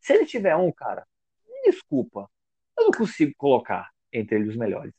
[0.00, 1.06] Se ele tiver um, cara,
[1.48, 2.28] me desculpa.
[2.76, 4.92] Eu não consigo colocar entre eles os melhores.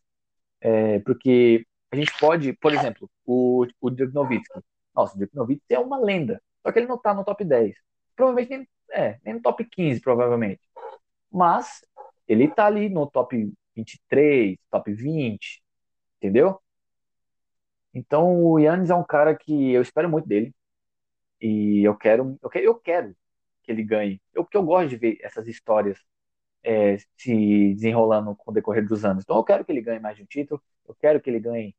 [0.61, 4.59] É, porque a gente pode, por exemplo, o, o Dirk Nowitzki.
[4.95, 7.75] Nossa, o Nowitzki é uma lenda, só que ele não tá no top 10.
[8.15, 10.61] Provavelmente nem, é, nem no top 15, provavelmente.
[11.31, 11.81] Mas
[12.27, 15.63] ele tá ali no top 23, top 20,
[16.17, 16.59] entendeu?
[17.93, 20.53] Então o Yannis é um cara que eu espero muito dele.
[21.41, 23.15] E eu quero, eu quero, eu quero
[23.63, 24.21] que ele ganhe.
[24.33, 25.99] Eu, porque eu gosto de ver essas histórias
[26.63, 29.23] é, se desenrolando com o decorrer dos anos.
[29.23, 31.75] Então eu quero que ele ganhe mais de um título, eu quero que ele ganhe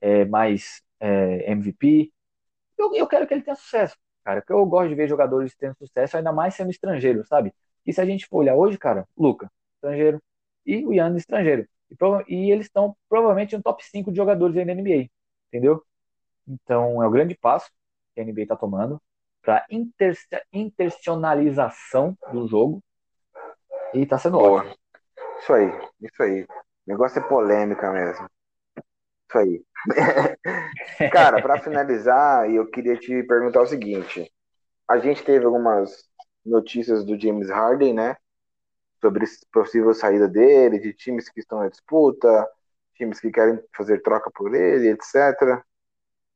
[0.00, 2.12] é, mais é, MVP,
[2.78, 5.76] eu, eu quero que ele tenha sucesso, cara, porque eu gosto de ver jogadores tendo
[5.76, 7.52] sucesso, ainda mais sendo estrangeiro, sabe?
[7.86, 10.22] E se a gente for olhar hoje, cara, Luca, estrangeiro,
[10.64, 11.66] e o Yannis, estrangeiro.
[11.90, 15.08] E, e eles estão provavelmente no top 5 de jogadores da NBA,
[15.48, 15.82] entendeu?
[16.46, 17.70] Então é o grande passo
[18.14, 19.00] que a NBA está tomando
[19.42, 20.16] para inter
[20.52, 22.82] internacionalização do jogo
[23.94, 24.60] e tá sendo Boa.
[24.60, 24.76] ótimo.
[25.38, 25.70] Isso aí,
[26.02, 26.42] isso aí.
[26.42, 26.46] O
[26.86, 28.28] negócio é polêmica mesmo.
[29.28, 29.64] Isso aí.
[31.12, 34.30] Cara, para finalizar, eu queria te perguntar o seguinte:
[34.88, 36.08] a gente teve algumas
[36.44, 38.16] notícias do James Harden, né?
[39.00, 42.48] Sobre possível saída dele, de times que estão na disputa,
[42.94, 45.64] times que querem fazer troca por ele, etc.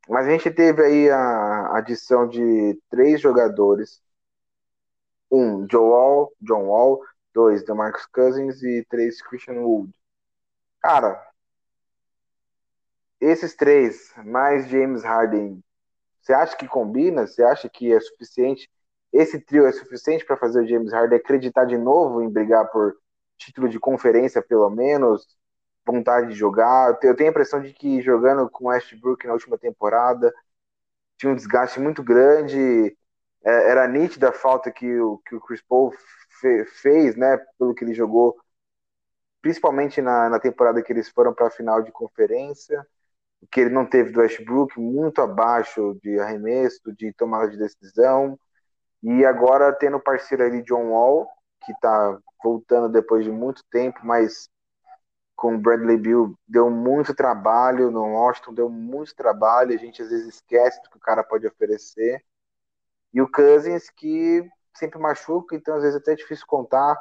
[0.09, 4.03] Mas a gente teve aí a adição de três jogadores.
[5.31, 7.01] Um, Joel, John Wall,
[7.35, 9.93] dois Marcus Cousins e três Christian Wood.
[10.81, 11.32] Cara,
[13.23, 15.63] esses três, mais James Harden,
[16.21, 17.27] você acha que combina?
[17.27, 18.69] Você acha que é suficiente?
[19.13, 22.97] Esse trio é suficiente para fazer o James Harden acreditar de novo em brigar por
[23.39, 25.27] título de conferência, pelo menos?
[25.87, 26.99] Vontade de jogar.
[27.03, 30.33] Eu tenho a impressão de que jogando com Westbrook na última temporada
[31.19, 32.97] tinha um desgaste muito grande.
[33.45, 35.93] É, era nítida a falta que o, que o Chris Paul
[36.41, 38.37] fe, fez, né, pelo que ele jogou,
[39.41, 42.85] principalmente na, na temporada que eles foram para a final de conferência.
[43.43, 48.39] O que ele não teve do Westbrook, muito abaixo de arremesso, de tomada de decisão.
[49.03, 51.29] E agora tendo o parceiro ali, John Wall,
[51.65, 54.49] que está voltando depois de muito tempo, mas
[55.35, 60.09] com o Bradley Bill deu muito trabalho, no Washington deu muito trabalho, a gente às
[60.09, 62.25] vezes esquece do que o cara pode oferecer.
[63.13, 66.97] E o Cousins, que sempre machuca, então às vezes é até difícil contar,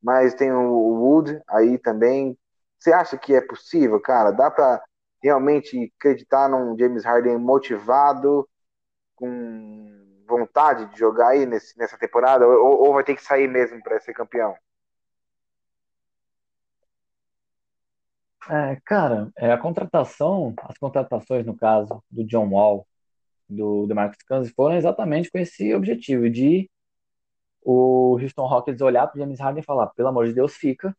[0.00, 2.38] mas tem o Wood aí também.
[2.78, 4.30] Você acha que é possível, cara?
[4.30, 4.80] Dá para
[5.24, 8.46] realmente acreditar num James Harden motivado,
[9.14, 13.82] com vontade de jogar aí nesse, nessa temporada, ou, ou vai ter que sair mesmo
[13.82, 14.54] para ser campeão?
[18.50, 22.86] É, cara, é, a contratação, as contratações, no caso, do John Wall,
[23.48, 26.70] do DeMarcus Cousins, foram exatamente com esse objetivo de
[27.62, 30.94] o Houston Rockets olhar para James Harden e falar, pelo amor de Deus, fica,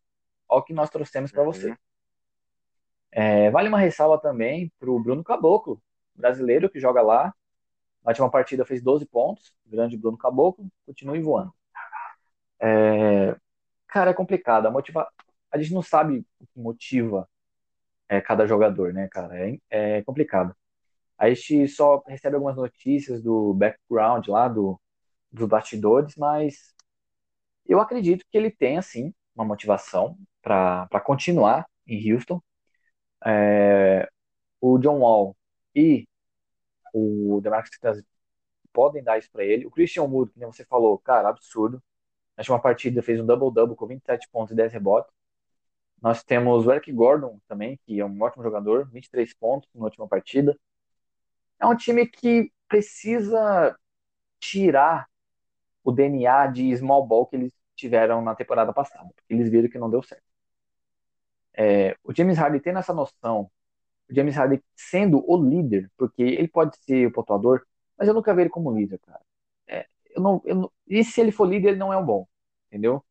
[0.49, 1.77] olha o que nós trouxemos para você.
[3.15, 5.81] É, vale uma ressalva também para o Bruno Caboclo,
[6.15, 7.33] brasileiro que joga lá.
[8.03, 11.53] Na última partida fez 12 pontos, grande Bruno Caboclo, continue voando.
[12.59, 13.35] É,
[13.87, 14.67] cara, é complicado.
[14.67, 15.07] A, motiva...
[15.51, 17.29] a gente não sabe o que motiva
[18.09, 19.35] é, cada jogador, né, cara?
[19.39, 19.59] É,
[19.99, 20.55] é complicado.
[21.17, 24.79] A gente só recebe algumas notícias do background lá, do,
[25.31, 26.75] dos bastidores, mas
[27.67, 32.41] eu acredito que ele tem, assim, uma motivação para continuar em Houston.
[33.25, 34.09] É,
[34.61, 35.35] o John Wall
[35.75, 36.07] e
[36.93, 38.05] o DeMarcus Cousins
[38.73, 39.65] podem dar isso para ele.
[39.65, 41.81] O Christian Wood, que você falou, cara, absurdo.
[42.37, 45.13] Na última partida fez um double-double com 27 pontos e 10 rebotes.
[46.01, 50.07] Nós temos o Eric Gordon também, que é um ótimo jogador, 23 pontos na última
[50.07, 50.57] partida.
[51.59, 53.77] É um time que precisa
[54.39, 55.07] tirar
[55.83, 59.79] o DNA de small ball que eles tiveram na temporada passada, porque eles viram que
[59.79, 60.24] não deu certo.
[61.57, 63.49] É, o James Harden tendo essa noção,
[64.09, 67.65] o James Harden sendo o líder, porque ele pode ser o pontuador,
[67.97, 69.21] mas eu nunca vi ele como líder, cara.
[69.67, 72.27] É, eu não, eu não, e se ele for líder, ele não é um bom,
[72.67, 73.03] entendeu?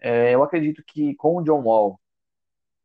[0.00, 2.00] É, eu acredito que com o John Wall,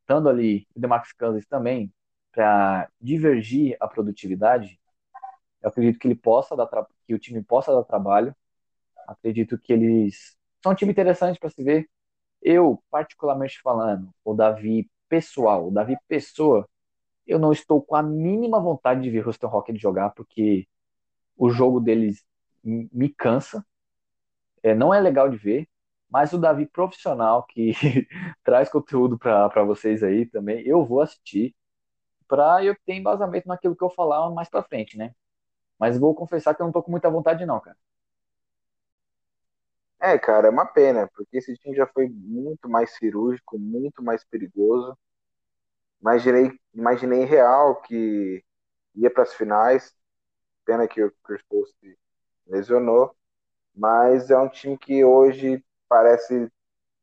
[0.01, 1.93] estando ali, o DeMarcus Cousins também,
[2.31, 4.79] para divergir a produtividade,
[5.61, 6.67] eu acredito que ele possa dar
[7.07, 8.35] que o time possa dar trabalho.
[9.07, 11.89] Acredito que eles são um time interessante para se ver.
[12.41, 16.67] Eu, particularmente falando, o Davi pessoal, o Davi pessoa,
[17.27, 20.67] eu não estou com a mínima vontade de ver Houston Rockets jogar, porque
[21.37, 22.25] o jogo deles
[22.63, 23.65] me cansa.
[24.63, 25.67] É, não é legal de ver.
[26.09, 27.73] Mas o Davi profissional, que
[28.43, 31.53] traz conteúdo para vocês aí também, eu vou assistir
[32.27, 35.13] para eu ter embasamento naquilo que eu falar mais para frente, né?
[35.79, 37.77] Mas vou confessar que eu não tô com muita vontade não, cara.
[40.13, 44.23] É, cara, é uma pena, porque esse time já foi muito mais cirúrgico, muito mais
[44.25, 44.97] perigoso.
[46.01, 48.43] Imaginei, imaginei real que
[48.95, 49.93] ia para as finais.
[50.65, 51.97] Pena que o Chris Paul se
[52.47, 53.15] lesionou,
[53.75, 56.51] mas é um time que hoje parece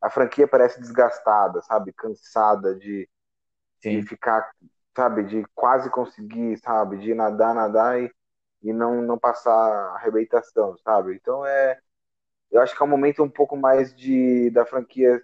[0.03, 3.09] a franquia parece desgastada, sabe, cansada de,
[3.83, 4.51] de ficar
[4.97, 8.13] sabe, de quase conseguir, sabe, de nadar, nadar e,
[8.63, 11.15] e não, não passar a arrebentação, sabe?
[11.17, 11.81] Então é,
[12.55, 15.23] eu acho que é um momento um pouco mais de da franquia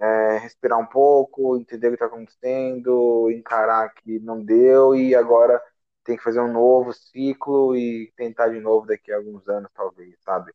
[0.00, 5.62] é, respirar um pouco, entender o que está acontecendo, encarar que não deu e agora
[6.04, 10.16] tem que fazer um novo ciclo e tentar de novo daqui a alguns anos, talvez,
[10.22, 10.52] sabe?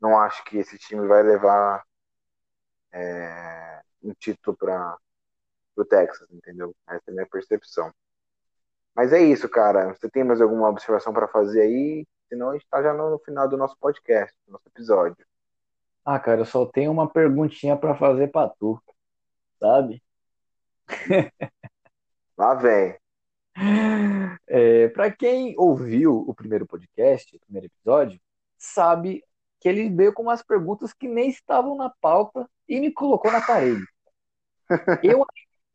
[0.00, 1.84] Não acho que esse time vai levar
[2.92, 4.96] é, um título para
[5.74, 6.74] pro Texas, entendeu?
[6.88, 7.92] Essa é a minha percepção.
[8.94, 9.94] Mas é isso, cara.
[9.94, 12.06] Você tem mais alguma observação para fazer aí?
[12.28, 15.26] Senão a gente tá já no final do nosso podcast, do nosso episódio.
[16.04, 18.80] Ah, cara, eu só tenho uma perguntinha para fazer para tu,
[19.58, 20.02] sabe?
[22.36, 22.96] Lá vem.
[24.46, 28.20] É, para quem ouviu o primeiro podcast, o primeiro episódio,
[28.56, 29.22] sabe
[29.60, 33.44] que ele veio com umas perguntas que nem estavam na pauta e me colocou na
[33.44, 33.84] parede.
[35.02, 35.24] Eu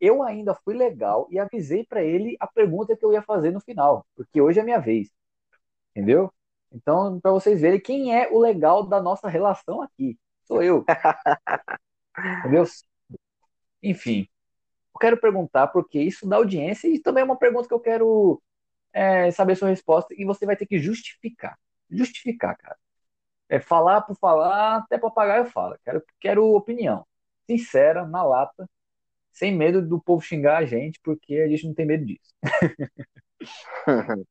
[0.03, 3.61] eu ainda fui legal e avisei para ele a pergunta que eu ia fazer no
[3.61, 5.09] final, porque hoje é minha vez.
[5.91, 6.29] Entendeu?
[6.73, 10.17] Então, para vocês verem quem é o legal da nossa relação aqui.
[10.45, 10.83] Sou eu.
[12.39, 12.63] Entendeu?
[13.81, 14.27] Enfim,
[14.93, 18.41] eu quero perguntar porque isso dá audiência e também é uma pergunta que eu quero
[18.93, 21.57] é, saber sua resposta e você vai ter que justificar.
[21.89, 22.77] Justificar, cara.
[23.49, 25.77] É falar por falar, até pagar eu falo.
[25.83, 27.05] Quero, quero opinião.
[27.47, 28.69] Sincera, na lata,
[29.31, 32.33] sem medo do povo xingar a gente, porque a gente não tem medo disso.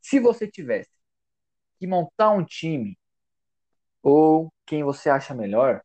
[0.00, 0.90] Se você tivesse
[1.84, 2.98] que montar um time,
[4.02, 5.82] ou quem você acha melhor,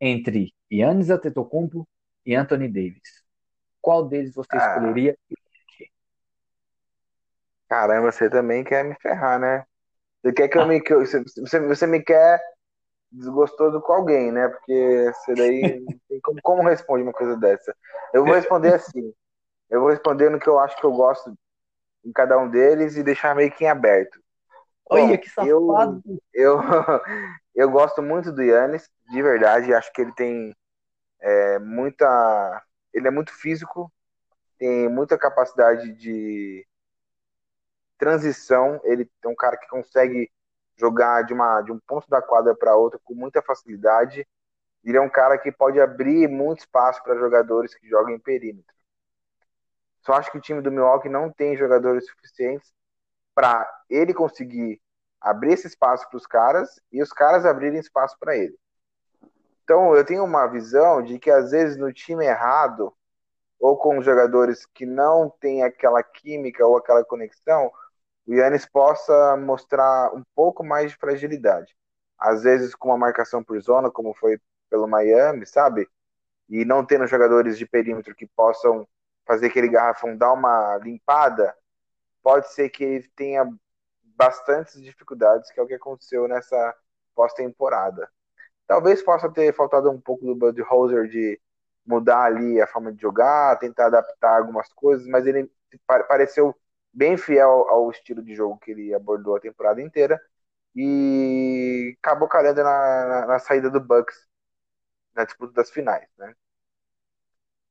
[0.00, 1.86] entre Yannis Antetokounmpo
[2.24, 3.24] e Anthony Davis,
[3.80, 4.58] qual deles você ah.
[4.58, 5.36] escolheria e
[7.68, 9.62] Caramba, você também quer me ferrar, né?
[10.22, 10.80] Você quer que eu me.
[10.80, 12.40] Que eu, você, você me quer
[13.12, 14.48] desgostoso com alguém, né?
[14.48, 15.84] Porque você daí.
[16.22, 17.76] Como, como responde uma coisa dessa?
[18.14, 19.12] Eu vou responder assim.
[19.68, 21.32] Eu vou responder no que eu acho que eu gosto
[22.02, 24.18] em cada um deles e deixar meio que em aberto.
[24.90, 26.02] Olha que safado.
[26.32, 26.60] Eu, eu,
[27.54, 29.72] eu gosto muito do Yannis, de verdade.
[29.72, 30.54] Acho que ele tem
[31.20, 32.64] é, muita.
[32.92, 33.92] Ele é muito físico,
[34.58, 36.66] tem muita capacidade de
[37.98, 38.80] transição.
[38.84, 40.30] Ele é um cara que consegue
[40.76, 44.26] jogar de, uma, de um ponto da quadra para outro com muita facilidade.
[44.84, 48.74] Ele é um cara que pode abrir muito espaço para jogadores que jogam em perímetro.
[50.00, 52.72] Só acho que o time do Milwaukee não tem jogadores suficientes
[53.38, 54.82] para ele conseguir
[55.20, 58.58] abrir esse espaço para os caras e os caras abrirem espaço para ele.
[59.62, 62.92] Então eu tenho uma visão de que às vezes no time errado
[63.60, 67.70] ou com jogadores que não têm aquela química ou aquela conexão,
[68.26, 71.76] o Yannis possa mostrar um pouco mais de fragilidade.
[72.18, 75.88] Às vezes com uma marcação por zona, como foi pelo Miami, sabe?
[76.48, 78.84] E não tendo jogadores de perímetro que possam
[79.24, 81.54] fazer aquele garrafão dar uma limpada,
[82.28, 83.50] pode ser que ele tenha
[84.02, 86.76] bastantes dificuldades, que é o que aconteceu nessa
[87.14, 88.06] pós-temporada.
[88.66, 91.40] Talvez possa ter faltado um pouco do Bud Hoser de
[91.86, 95.50] mudar ali a forma de jogar, tentar adaptar algumas coisas, mas ele
[95.86, 96.54] pareceu
[96.92, 100.20] bem fiel ao estilo de jogo que ele abordou a temporada inteira
[100.76, 104.28] e acabou calhando na, na, na saída do Bucks
[105.14, 106.34] na disputa das finais, né?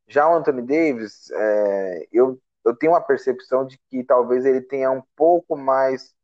[0.07, 4.91] Já o Anthony Davis, é, eu, eu tenho uma percepção de que talvez ele tenha
[4.91, 6.15] um pouco mais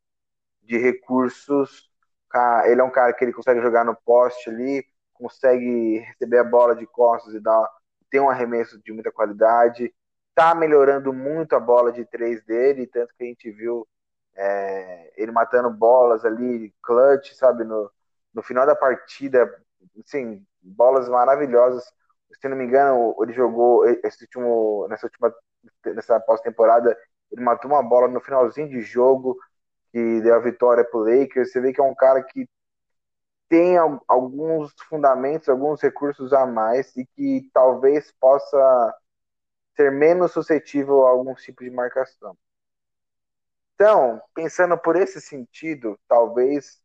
[0.62, 1.90] de recursos.
[2.66, 6.74] Ele é um cara que ele consegue jogar no poste ali, consegue receber a bola
[6.74, 7.68] de costas e dar,
[8.10, 9.92] tem um arremesso de muita qualidade
[10.34, 13.86] tá melhorando muito a bola de três dele, tanto que a gente viu
[14.34, 17.90] é, ele matando bolas ali, clutch, sabe, no,
[18.34, 19.48] no final da partida,
[20.04, 21.84] assim, bolas maravilhosas.
[22.40, 25.32] Se não me engano, ele jogou esse último, nessa última
[25.86, 26.96] nessa pós-temporada,
[27.30, 29.38] ele matou uma bola no finalzinho de jogo
[29.92, 31.52] que deu a vitória pro Lakers.
[31.52, 32.48] Você vê que é um cara que
[33.48, 33.76] tem
[34.08, 38.94] alguns fundamentos, alguns recursos a mais e que talvez possa
[39.76, 42.36] ser menos suscetível a algum tipo de marcação.
[43.74, 46.80] Então, pensando por esse sentido, talvez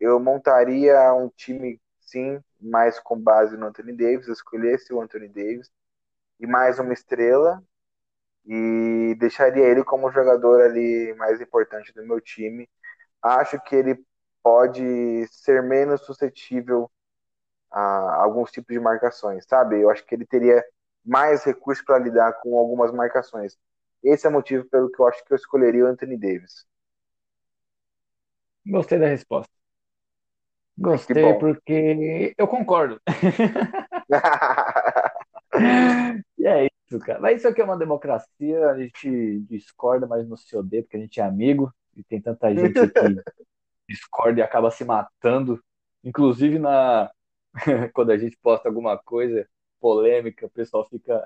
[0.00, 5.70] eu montaria um time, sim, mais com base no Anthony Davis, escolhesse o Anthony Davis
[6.40, 7.62] e mais uma estrela
[8.48, 12.66] e deixaria ele como jogador ali mais importante do meu time.
[13.22, 14.02] Acho que ele
[14.42, 16.90] pode ser menos suscetível
[17.70, 19.78] a alguns tipos de marcações, sabe?
[19.78, 20.64] Eu acho que ele teria
[21.04, 23.58] mais recursos para lidar com algumas marcações.
[24.02, 26.66] Esse é o motivo pelo que eu acho que eu escolheria o Anthony Davis.
[28.66, 29.52] Gostei da resposta.
[30.78, 32.98] Gostei porque eu concordo.
[36.38, 37.20] e é isso, cara.
[37.20, 41.00] Mas isso aqui é uma democracia, a gente discorda, mas não se odeia porque a
[41.00, 42.92] gente é amigo e tem tanta gente que
[43.88, 45.62] discorda e acaba se matando.
[46.04, 47.10] Inclusive na
[47.92, 49.48] quando a gente posta alguma coisa,
[49.80, 51.24] polêmica, o pessoal fica.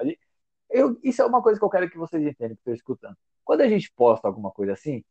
[0.70, 3.16] Eu, isso é uma coisa que eu quero que vocês entendam, que estão escutando.
[3.44, 5.04] Quando a gente posta alguma coisa assim,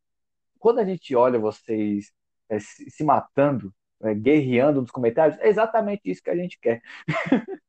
[0.60, 2.12] quando a gente olha vocês
[2.50, 6.82] é, se, matando, é, guerreando nos comentários, é exatamente isso que a gente quer.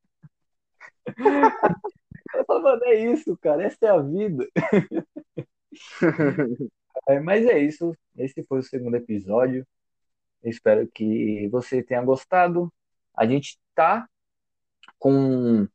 [2.73, 4.47] mano, é isso, cara, essa é a vida.
[7.07, 9.65] é, mas é isso, esse foi o segundo episódio.
[10.43, 12.71] Espero que você tenha gostado.
[13.15, 14.07] A gente tá
[14.99, 15.67] com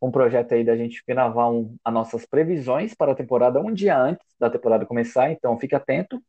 [0.00, 3.98] um projeto aí da gente gravar um, as nossas previsões para a temporada um dia
[3.98, 6.22] antes da temporada começar, então fique atento.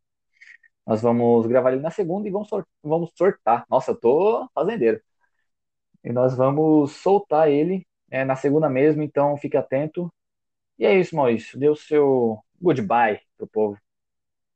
[0.86, 3.66] Nós vamos gravar ele na segunda e vamos, sort vamos sortar.
[3.70, 5.02] Nossa, eu tô fazendeiro.
[6.04, 10.12] E nós vamos soltar ele é, na segunda mesmo, então fique atento.
[10.78, 11.60] E é isso, Maurício.
[11.60, 13.78] Dê o seu goodbye pro povo.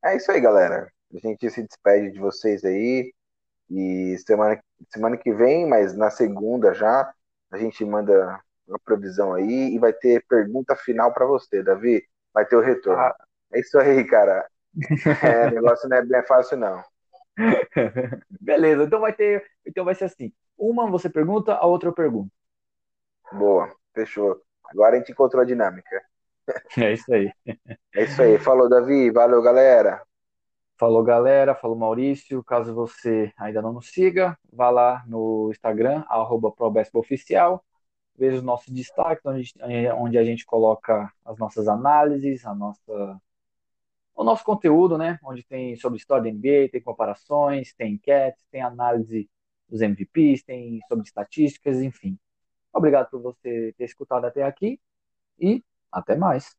[0.03, 0.91] É isso aí, galera.
[1.13, 3.13] A gente se despede de vocês aí.
[3.69, 7.13] E semana, semana que vem, mas na segunda já,
[7.51, 12.03] a gente manda uma previsão aí e vai ter pergunta final para você, Davi.
[12.33, 13.01] Vai ter o retorno.
[13.01, 13.15] Ah.
[13.53, 14.47] É isso aí, cara.
[15.23, 16.83] É, o negócio não é bem fácil, não.
[18.41, 19.45] Beleza, então vai ter.
[19.65, 20.33] Então vai ser assim.
[20.57, 22.31] Uma você pergunta, a outra eu pergunto.
[23.37, 24.41] Boa, fechou.
[24.65, 26.01] Agora a gente encontrou a dinâmica.
[26.77, 27.31] É isso aí.
[27.95, 28.37] É isso aí.
[28.37, 29.09] Falou, Davi.
[29.11, 30.01] Valeu, galera.
[30.77, 31.55] Falou, galera.
[31.55, 32.43] Falou, Maurício.
[32.43, 36.53] Caso você ainda não nos siga, vá lá no Instagram, arroba
[36.93, 37.63] Oficial.
[38.15, 43.19] Veja os nossos destaques, eh, onde a gente coloca as nossas análises, a nossa
[44.15, 45.17] o nosso conteúdo, né?
[45.23, 49.29] Onde tem sobre história da NBA, tem comparações, tem enquetes, tem análise
[49.67, 52.17] dos MVPs, tem sobre estatísticas, enfim.
[52.73, 54.79] Obrigado por você ter escutado até aqui
[55.39, 56.57] e até mais.